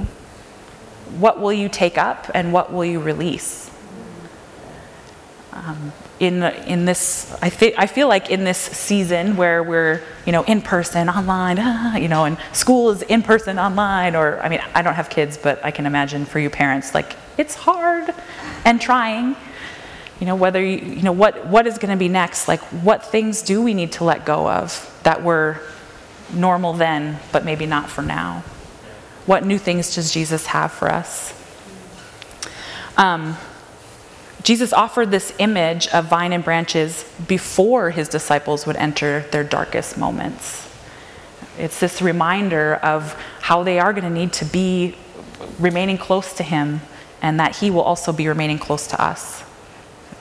What 1.17 1.39
will 1.39 1.53
you 1.53 1.69
take 1.69 1.97
up 1.97 2.29
and 2.33 2.51
what 2.51 2.73
will 2.73 2.85
you 2.85 2.99
release? 2.99 3.69
Um, 5.53 5.93
in, 6.19 6.43
in 6.43 6.85
this, 6.85 7.35
I, 7.41 7.49
th- 7.49 7.75
I 7.77 7.87
feel 7.87 8.07
like 8.07 8.29
in 8.29 8.43
this 8.43 8.57
season 8.57 9.37
where 9.37 9.63
we're, 9.63 10.01
you 10.25 10.31
know, 10.31 10.43
in 10.43 10.61
person, 10.61 11.09
online, 11.09 11.57
ah, 11.59 11.95
you 11.95 12.07
know, 12.07 12.25
and 12.25 12.37
school 12.53 12.89
is 12.91 13.01
in 13.03 13.21
person, 13.21 13.57
online, 13.59 14.15
or, 14.15 14.39
I 14.41 14.49
mean, 14.49 14.61
I 14.73 14.81
don't 14.81 14.95
have 14.95 15.09
kids, 15.09 15.37
but 15.37 15.63
I 15.63 15.71
can 15.71 15.85
imagine 15.85 16.25
for 16.25 16.39
you 16.39 16.49
parents, 16.49 16.93
like, 16.93 17.15
it's 17.37 17.55
hard 17.55 18.13
and 18.65 18.81
trying. 18.81 19.35
You 20.19 20.25
know, 20.25 20.35
whether 20.35 20.61
you, 20.61 20.77
you 20.77 21.01
know, 21.01 21.13
what, 21.13 21.47
what 21.47 21.65
is 21.67 21.77
going 21.77 21.91
to 21.91 21.99
be 21.99 22.09
next? 22.09 22.47
Like, 22.47 22.61
what 22.83 23.05
things 23.05 23.41
do 23.41 23.61
we 23.61 23.73
need 23.73 23.93
to 23.93 24.03
let 24.03 24.25
go 24.25 24.49
of 24.49 24.99
that 25.03 25.23
were 25.23 25.61
normal 26.33 26.73
then, 26.73 27.19
but 27.31 27.45
maybe 27.45 27.65
not 27.65 27.89
for 27.89 28.01
now? 28.01 28.43
What 29.25 29.45
new 29.45 29.57
things 29.57 29.95
does 29.95 30.11
Jesus 30.11 30.47
have 30.47 30.71
for 30.71 30.89
us? 30.89 31.33
Um, 32.97 33.37
Jesus 34.43 34.73
offered 34.73 35.11
this 35.11 35.33
image 35.37 35.87
of 35.89 36.05
vine 36.05 36.33
and 36.33 36.43
branches 36.43 37.03
before 37.27 37.91
his 37.91 38.07
disciples 38.07 38.65
would 38.65 38.75
enter 38.77 39.25
their 39.31 39.43
darkest 39.43 39.97
moments. 39.97 40.67
It's 41.57 41.79
this 41.79 42.01
reminder 42.01 42.75
of 42.75 43.13
how 43.41 43.63
they 43.63 43.79
are 43.79 43.93
going 43.93 44.05
to 44.05 44.09
need 44.09 44.33
to 44.33 44.45
be 44.45 44.95
remaining 45.59 45.97
close 45.97 46.33
to 46.33 46.43
him 46.43 46.81
and 47.21 47.39
that 47.39 47.57
he 47.57 47.69
will 47.69 47.81
also 47.81 48.13
be 48.13 48.27
remaining 48.27 48.57
close 48.57 48.87
to 48.87 49.01
us 49.01 49.43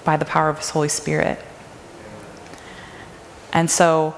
by 0.04 0.16
the 0.16 0.24
power 0.24 0.48
of 0.48 0.58
his 0.58 0.70
Holy 0.70 0.88
Spirit. 0.88 1.38
And 3.52 3.70
so 3.70 4.14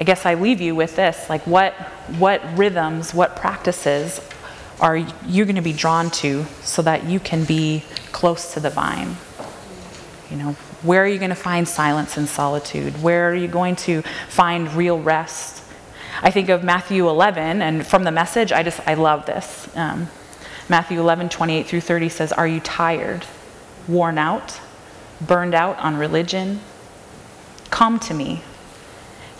I 0.00 0.04
guess 0.04 0.26
I 0.26 0.34
leave 0.34 0.60
you 0.60 0.74
with 0.74 0.96
this 0.96 1.28
like 1.28 1.46
what 1.46 1.72
what 2.18 2.42
rhythms, 2.56 3.14
what 3.14 3.36
practices 3.36 4.20
are 4.80 4.96
you 4.96 5.44
going 5.44 5.56
to 5.56 5.62
be 5.62 5.72
drawn 5.72 6.10
to 6.10 6.44
so 6.62 6.82
that 6.82 7.04
you 7.04 7.20
can 7.20 7.44
be 7.44 7.84
close 8.12 8.54
to 8.54 8.60
the 8.60 8.70
vine? 8.70 9.16
You 10.30 10.36
know, 10.36 10.52
where 10.82 11.04
are 11.04 11.06
you 11.06 11.18
going 11.18 11.30
to 11.30 11.36
find 11.36 11.66
silence 11.66 12.16
and 12.16 12.28
solitude? 12.28 13.02
Where 13.02 13.30
are 13.30 13.34
you 13.34 13.48
going 13.48 13.76
to 13.76 14.02
find 14.28 14.72
real 14.74 15.00
rest? 15.00 15.62
I 16.22 16.30
think 16.30 16.48
of 16.48 16.62
Matthew 16.62 17.08
11, 17.08 17.62
and 17.62 17.86
from 17.86 18.04
the 18.04 18.12
message, 18.12 18.52
I 18.52 18.62
just, 18.62 18.80
I 18.86 18.94
love 18.94 19.26
this. 19.26 19.68
Um, 19.76 20.08
Matthew 20.68 21.00
11, 21.00 21.28
28 21.28 21.66
through 21.66 21.80
30 21.80 22.08
says, 22.08 22.32
Are 22.32 22.46
you 22.46 22.60
tired, 22.60 23.24
worn 23.88 24.18
out, 24.18 24.60
burned 25.20 25.54
out 25.54 25.78
on 25.78 25.96
religion? 25.96 26.60
Come 27.70 27.98
to 28.00 28.14
me. 28.14 28.42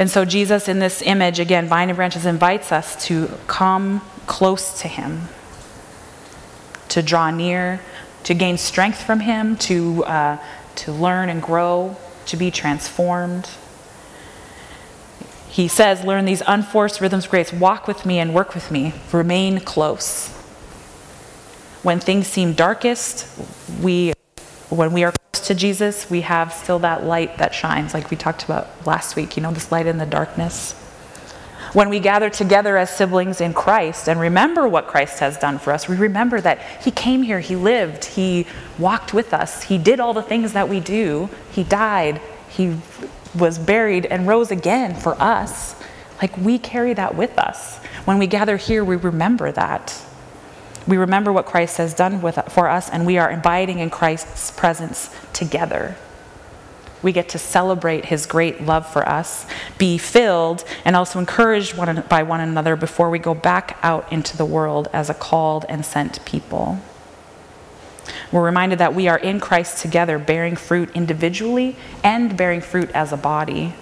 And 0.00 0.10
so, 0.10 0.24
Jesus, 0.24 0.66
in 0.66 0.78
this 0.78 1.02
image, 1.02 1.38
again, 1.38 1.68
Vine 1.68 1.90
and 1.90 1.96
Branches 1.96 2.24
invites 2.24 2.72
us 2.72 3.06
to 3.06 3.30
come 3.46 4.00
close 4.26 4.80
to 4.80 4.88
Him 4.88 5.28
to 6.88 7.02
draw 7.02 7.30
near, 7.30 7.80
to 8.24 8.32
gain 8.32 8.56
strength 8.56 9.02
from 9.02 9.20
Him, 9.20 9.56
to, 9.56 10.02
uh, 10.06 10.38
to 10.76 10.92
learn 10.92 11.28
and 11.28 11.42
grow, 11.42 11.98
to 12.24 12.36
be 12.38 12.50
transformed. 12.50 13.46
He 15.50 15.68
says, 15.68 16.02
Learn 16.02 16.24
these 16.24 16.42
unforced 16.46 17.02
rhythms 17.02 17.26
of 17.26 17.30
grace. 17.30 17.52
Walk 17.52 17.86
with 17.86 18.06
me 18.06 18.18
and 18.18 18.34
work 18.34 18.54
with 18.54 18.70
me. 18.70 18.94
Remain 19.12 19.60
close. 19.60 20.28
When 21.82 22.00
things 22.00 22.26
seem 22.26 22.54
darkest, 22.54 23.28
we, 23.82 24.14
when 24.70 24.92
we 24.92 25.04
are 25.04 25.12
close 25.12 25.46
to 25.46 25.54
Jesus, 25.54 26.08
we 26.08 26.22
have 26.22 26.52
still 26.52 26.78
that 26.80 27.04
light 27.04 27.38
that 27.38 27.54
shines, 27.54 27.94
like 27.94 28.10
we 28.10 28.16
talked 28.16 28.44
about 28.44 28.68
last 28.86 29.16
week, 29.16 29.36
you 29.36 29.42
know, 29.42 29.52
this 29.52 29.70
light 29.70 29.86
in 29.86 29.98
the 29.98 30.06
darkness 30.06 30.74
when 31.72 31.88
we 31.88 32.00
gather 32.00 32.30
together 32.30 32.76
as 32.76 32.90
siblings 32.90 33.40
in 33.40 33.54
Christ 33.54 34.08
and 34.08 34.18
remember 34.18 34.66
what 34.66 34.88
Christ 34.88 35.20
has 35.20 35.38
done 35.38 35.58
for 35.58 35.72
us, 35.72 35.88
we 35.88 35.96
remember 35.96 36.40
that 36.40 36.58
He 36.82 36.90
came 36.90 37.22
here, 37.22 37.40
He 37.40 37.54
lived, 37.54 38.04
He 38.04 38.46
walked 38.78 39.14
with 39.14 39.32
us, 39.32 39.62
He 39.62 39.78
did 39.78 40.00
all 40.00 40.12
the 40.12 40.22
things 40.22 40.52
that 40.52 40.68
we 40.68 40.80
do, 40.80 41.28
He 41.52 41.62
died, 41.62 42.20
He 42.48 42.76
was 43.38 43.58
buried 43.58 44.06
and 44.06 44.26
rose 44.26 44.50
again 44.50 44.96
for 44.96 45.20
us. 45.22 45.80
Like 46.20 46.36
we 46.36 46.58
carry 46.58 46.92
that 46.94 47.14
with 47.14 47.38
us. 47.38 47.78
When 48.04 48.18
we 48.18 48.26
gather 48.26 48.56
here, 48.56 48.84
we 48.84 48.96
remember 48.96 49.52
that. 49.52 50.04
We 50.90 50.96
remember 50.96 51.32
what 51.32 51.46
Christ 51.46 51.76
has 51.76 51.94
done 51.94 52.20
with, 52.20 52.36
for 52.48 52.68
us, 52.68 52.90
and 52.90 53.06
we 53.06 53.16
are 53.16 53.30
abiding 53.30 53.78
in 53.78 53.90
Christ's 53.90 54.50
presence 54.50 55.08
together. 55.32 55.94
We 57.00 57.12
get 57.12 57.28
to 57.28 57.38
celebrate 57.38 58.06
his 58.06 58.26
great 58.26 58.62
love 58.62 58.92
for 58.92 59.08
us, 59.08 59.46
be 59.78 59.98
filled, 59.98 60.64
and 60.84 60.96
also 60.96 61.20
encouraged 61.20 61.76
one, 61.76 62.02
by 62.08 62.24
one 62.24 62.40
another 62.40 62.74
before 62.74 63.08
we 63.08 63.20
go 63.20 63.34
back 63.34 63.78
out 63.84 64.12
into 64.12 64.36
the 64.36 64.44
world 64.44 64.88
as 64.92 65.08
a 65.08 65.14
called 65.14 65.64
and 65.68 65.86
sent 65.86 66.24
people. 66.24 66.80
We're 68.32 68.44
reminded 68.44 68.80
that 68.80 68.92
we 68.92 69.06
are 69.06 69.18
in 69.18 69.38
Christ 69.38 69.80
together, 69.80 70.18
bearing 70.18 70.56
fruit 70.56 70.90
individually 70.96 71.76
and 72.02 72.36
bearing 72.36 72.62
fruit 72.62 72.90
as 72.90 73.12
a 73.12 73.16
body. 73.16 73.74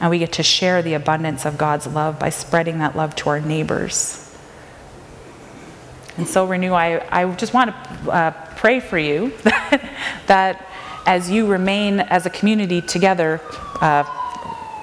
And 0.00 0.08
we 0.08 0.20
get 0.20 0.30
to 0.34 0.44
share 0.44 0.82
the 0.82 0.94
abundance 0.94 1.44
of 1.44 1.58
God's 1.58 1.88
love 1.88 2.20
by 2.20 2.30
spreading 2.30 2.78
that 2.78 2.94
love 2.94 3.16
to 3.16 3.30
our 3.30 3.40
neighbors. 3.40 4.23
And 6.16 6.28
so, 6.28 6.46
Renew, 6.46 6.72
I, 6.72 7.04
I 7.10 7.30
just 7.34 7.52
want 7.52 7.70
to 7.70 8.10
uh, 8.10 8.30
pray 8.56 8.78
for 8.80 8.98
you 8.98 9.32
that 10.26 10.66
as 11.06 11.30
you 11.30 11.46
remain 11.46 12.00
as 12.00 12.24
a 12.24 12.30
community 12.30 12.80
together, 12.80 13.40
uh, 13.80 14.04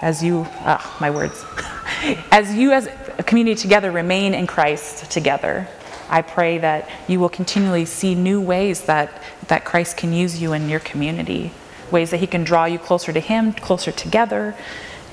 as 0.01 0.23
you, 0.23 0.45
ah, 0.65 0.97
my 0.99 1.09
words, 1.09 1.45
as 2.31 2.53
you 2.53 2.71
as 2.71 2.87
a 3.17 3.23
community 3.23 3.55
together 3.55 3.91
remain 3.91 4.33
in 4.33 4.45
Christ 4.45 5.09
together, 5.09 5.67
I 6.09 6.21
pray 6.21 6.57
that 6.57 6.89
you 7.07 7.21
will 7.21 7.29
continually 7.29 7.85
see 7.85 8.13
new 8.13 8.41
ways 8.41 8.81
that, 8.81 9.21
that 9.47 9.63
Christ 9.63 9.95
can 9.95 10.11
use 10.11 10.41
you 10.41 10.51
in 10.51 10.67
your 10.67 10.81
community, 10.81 11.53
ways 11.89 12.09
that 12.11 12.17
He 12.17 12.27
can 12.27 12.43
draw 12.43 12.65
you 12.65 12.77
closer 12.77 13.13
to 13.13 13.19
Him, 13.21 13.53
closer 13.53 13.93
together. 13.93 14.53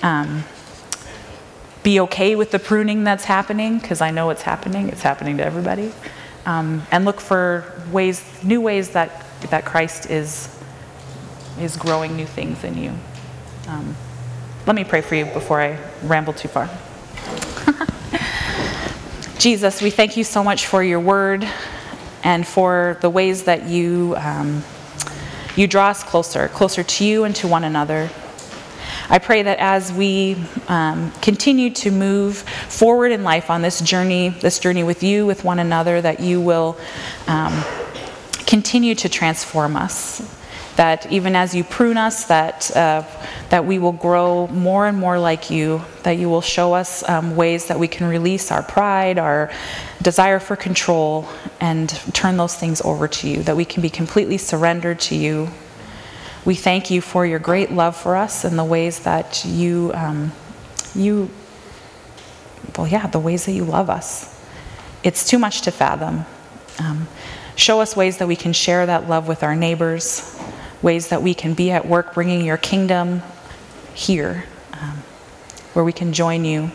Um, 0.02 0.42
be 1.82 2.00
okay 2.00 2.36
with 2.36 2.50
the 2.50 2.58
pruning 2.58 3.04
that's 3.04 3.24
happening, 3.24 3.78
because 3.78 4.00
I 4.00 4.10
know 4.10 4.30
it's 4.30 4.42
happening, 4.42 4.88
it's 4.88 5.02
happening 5.02 5.36
to 5.38 5.44
everybody. 5.44 5.92
Um, 6.46 6.82
and 6.90 7.04
look 7.04 7.20
for 7.20 7.64
ways, 7.92 8.24
new 8.42 8.60
ways 8.60 8.90
that, 8.90 9.24
that 9.50 9.64
Christ 9.64 10.10
is 10.10 10.54
is 11.60 11.76
growing 11.76 12.16
new 12.16 12.26
things 12.26 12.62
in 12.64 12.76
you. 12.76 12.92
Um, 13.66 13.96
let 14.66 14.76
me 14.76 14.84
pray 14.84 15.00
for 15.00 15.14
you 15.14 15.24
before 15.26 15.60
I 15.60 15.78
ramble 16.02 16.32
too 16.32 16.48
far. 16.48 16.68
Jesus, 19.38 19.82
we 19.82 19.90
thank 19.90 20.16
you 20.16 20.24
so 20.24 20.42
much 20.42 20.66
for 20.66 20.82
your 20.82 21.00
word 21.00 21.48
and 22.24 22.46
for 22.46 22.98
the 23.00 23.10
ways 23.10 23.44
that 23.44 23.64
you, 23.64 24.14
um, 24.18 24.62
you 25.56 25.66
draw 25.66 25.88
us 25.88 26.02
closer, 26.02 26.48
closer 26.48 26.82
to 26.82 27.04
you 27.04 27.24
and 27.24 27.34
to 27.36 27.48
one 27.48 27.64
another. 27.64 28.10
I 29.10 29.18
pray 29.18 29.42
that 29.42 29.58
as 29.58 29.92
we 29.92 30.36
um, 30.68 31.10
continue 31.22 31.70
to 31.70 31.90
move 31.90 32.38
forward 32.38 33.12
in 33.12 33.24
life 33.24 33.50
on 33.50 33.62
this 33.62 33.80
journey, 33.80 34.28
this 34.28 34.58
journey 34.58 34.82
with 34.82 35.02
you, 35.02 35.24
with 35.24 35.44
one 35.44 35.58
another, 35.58 36.00
that 36.00 36.20
you 36.20 36.40
will 36.40 36.76
um, 37.26 37.64
continue 38.46 38.94
to 38.96 39.08
transform 39.08 39.76
us 39.76 40.20
that 40.78 41.10
even 41.10 41.34
as 41.34 41.56
you 41.56 41.64
prune 41.64 41.96
us, 41.96 42.26
that, 42.26 42.70
uh, 42.76 43.02
that 43.48 43.64
we 43.64 43.80
will 43.80 43.92
grow 43.92 44.46
more 44.46 44.86
and 44.86 44.96
more 44.96 45.18
like 45.18 45.50
you, 45.50 45.82
that 46.04 46.12
you 46.12 46.28
will 46.28 46.40
show 46.40 46.72
us 46.72 47.06
um, 47.08 47.34
ways 47.34 47.66
that 47.66 47.80
we 47.80 47.88
can 47.88 48.06
release 48.06 48.52
our 48.52 48.62
pride, 48.62 49.18
our 49.18 49.50
desire 50.02 50.38
for 50.38 50.54
control, 50.54 51.28
and 51.60 51.90
turn 52.12 52.36
those 52.36 52.54
things 52.54 52.80
over 52.82 53.08
to 53.08 53.28
you, 53.28 53.42
that 53.42 53.56
we 53.56 53.64
can 53.64 53.82
be 53.82 53.90
completely 53.90 54.38
surrendered 54.38 55.00
to 55.00 55.16
you. 55.16 55.48
We 56.48 56.54
thank 56.54 56.90
you 56.90 57.02
for 57.02 57.26
your 57.26 57.40
great 57.40 57.72
love 57.72 57.94
for 57.94 58.16
us 58.16 58.42
and 58.42 58.58
the 58.58 58.64
ways 58.64 59.00
that 59.00 59.44
you, 59.44 59.92
um, 59.92 60.32
you, 60.94 61.28
well, 62.74 62.88
yeah, 62.88 63.06
the 63.06 63.18
ways 63.18 63.44
that 63.44 63.52
you 63.52 63.64
love 63.64 63.90
us. 63.90 64.34
It's 65.02 65.28
too 65.28 65.38
much 65.38 65.60
to 65.60 65.70
fathom. 65.70 66.24
Um, 66.78 67.06
show 67.54 67.82
us 67.82 67.94
ways 67.94 68.16
that 68.16 68.28
we 68.28 68.34
can 68.34 68.54
share 68.54 68.86
that 68.86 69.10
love 69.10 69.28
with 69.28 69.42
our 69.42 69.54
neighbors, 69.54 70.40
ways 70.80 71.08
that 71.08 71.22
we 71.22 71.34
can 71.34 71.52
be 71.52 71.70
at 71.70 71.86
work 71.86 72.14
bringing 72.14 72.46
your 72.46 72.56
kingdom 72.56 73.20
here, 73.92 74.46
um, 74.72 75.02
where 75.74 75.84
we 75.84 75.92
can 75.92 76.14
join 76.14 76.46
you. 76.46 76.70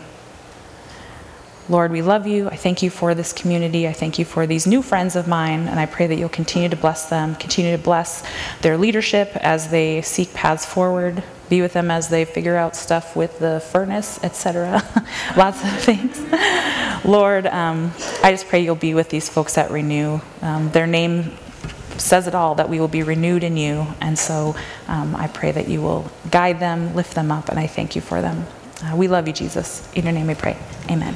Lord, 1.68 1.92
we 1.92 2.02
love 2.02 2.26
you. 2.26 2.48
I 2.48 2.56
thank 2.56 2.82
you 2.82 2.90
for 2.90 3.14
this 3.14 3.32
community. 3.32 3.88
I 3.88 3.94
thank 3.94 4.18
you 4.18 4.26
for 4.26 4.46
these 4.46 4.66
new 4.66 4.82
friends 4.82 5.16
of 5.16 5.26
mine, 5.26 5.66
and 5.66 5.80
I 5.80 5.86
pray 5.86 6.06
that 6.06 6.16
you'll 6.16 6.28
continue 6.28 6.68
to 6.68 6.76
bless 6.76 7.08
them, 7.08 7.36
continue 7.36 7.74
to 7.74 7.82
bless 7.82 8.22
their 8.60 8.76
leadership 8.76 9.30
as 9.36 9.70
they 9.70 10.02
seek 10.02 10.34
paths 10.34 10.66
forward. 10.66 11.22
Be 11.48 11.62
with 11.62 11.72
them 11.72 11.90
as 11.90 12.08
they 12.08 12.26
figure 12.26 12.56
out 12.56 12.76
stuff 12.76 13.16
with 13.16 13.38
the 13.38 13.60
furnace, 13.72 14.22
etc. 14.22 14.82
Lots 15.36 15.62
of 15.64 15.70
things. 15.80 16.20
Lord, 17.04 17.46
um, 17.46 17.92
I 18.22 18.30
just 18.30 18.48
pray 18.48 18.62
you'll 18.62 18.74
be 18.76 18.92
with 18.92 19.08
these 19.08 19.30
folks 19.30 19.56
at 19.56 19.70
Renew. 19.70 20.20
Um, 20.42 20.70
their 20.70 20.86
name 20.86 21.32
says 21.96 22.26
it 22.26 22.34
all 22.34 22.56
that 22.56 22.68
we 22.68 22.80
will 22.80 22.88
be 22.88 23.02
renewed 23.02 23.44
in 23.44 23.56
you. 23.56 23.86
And 24.00 24.18
so 24.18 24.54
um, 24.88 25.16
I 25.16 25.28
pray 25.28 25.52
that 25.52 25.68
you 25.68 25.80
will 25.80 26.10
guide 26.30 26.60
them, 26.60 26.94
lift 26.94 27.14
them 27.14 27.30
up, 27.30 27.48
and 27.48 27.58
I 27.58 27.66
thank 27.66 27.94
you 27.94 28.02
for 28.02 28.20
them. 28.20 28.46
Uh, 28.82 28.96
we 28.96 29.08
love 29.08 29.26
you, 29.26 29.32
Jesus. 29.32 29.90
In 29.94 30.04
your 30.04 30.12
name 30.12 30.26
we 30.26 30.34
pray. 30.34 30.58
Amen. 30.90 31.14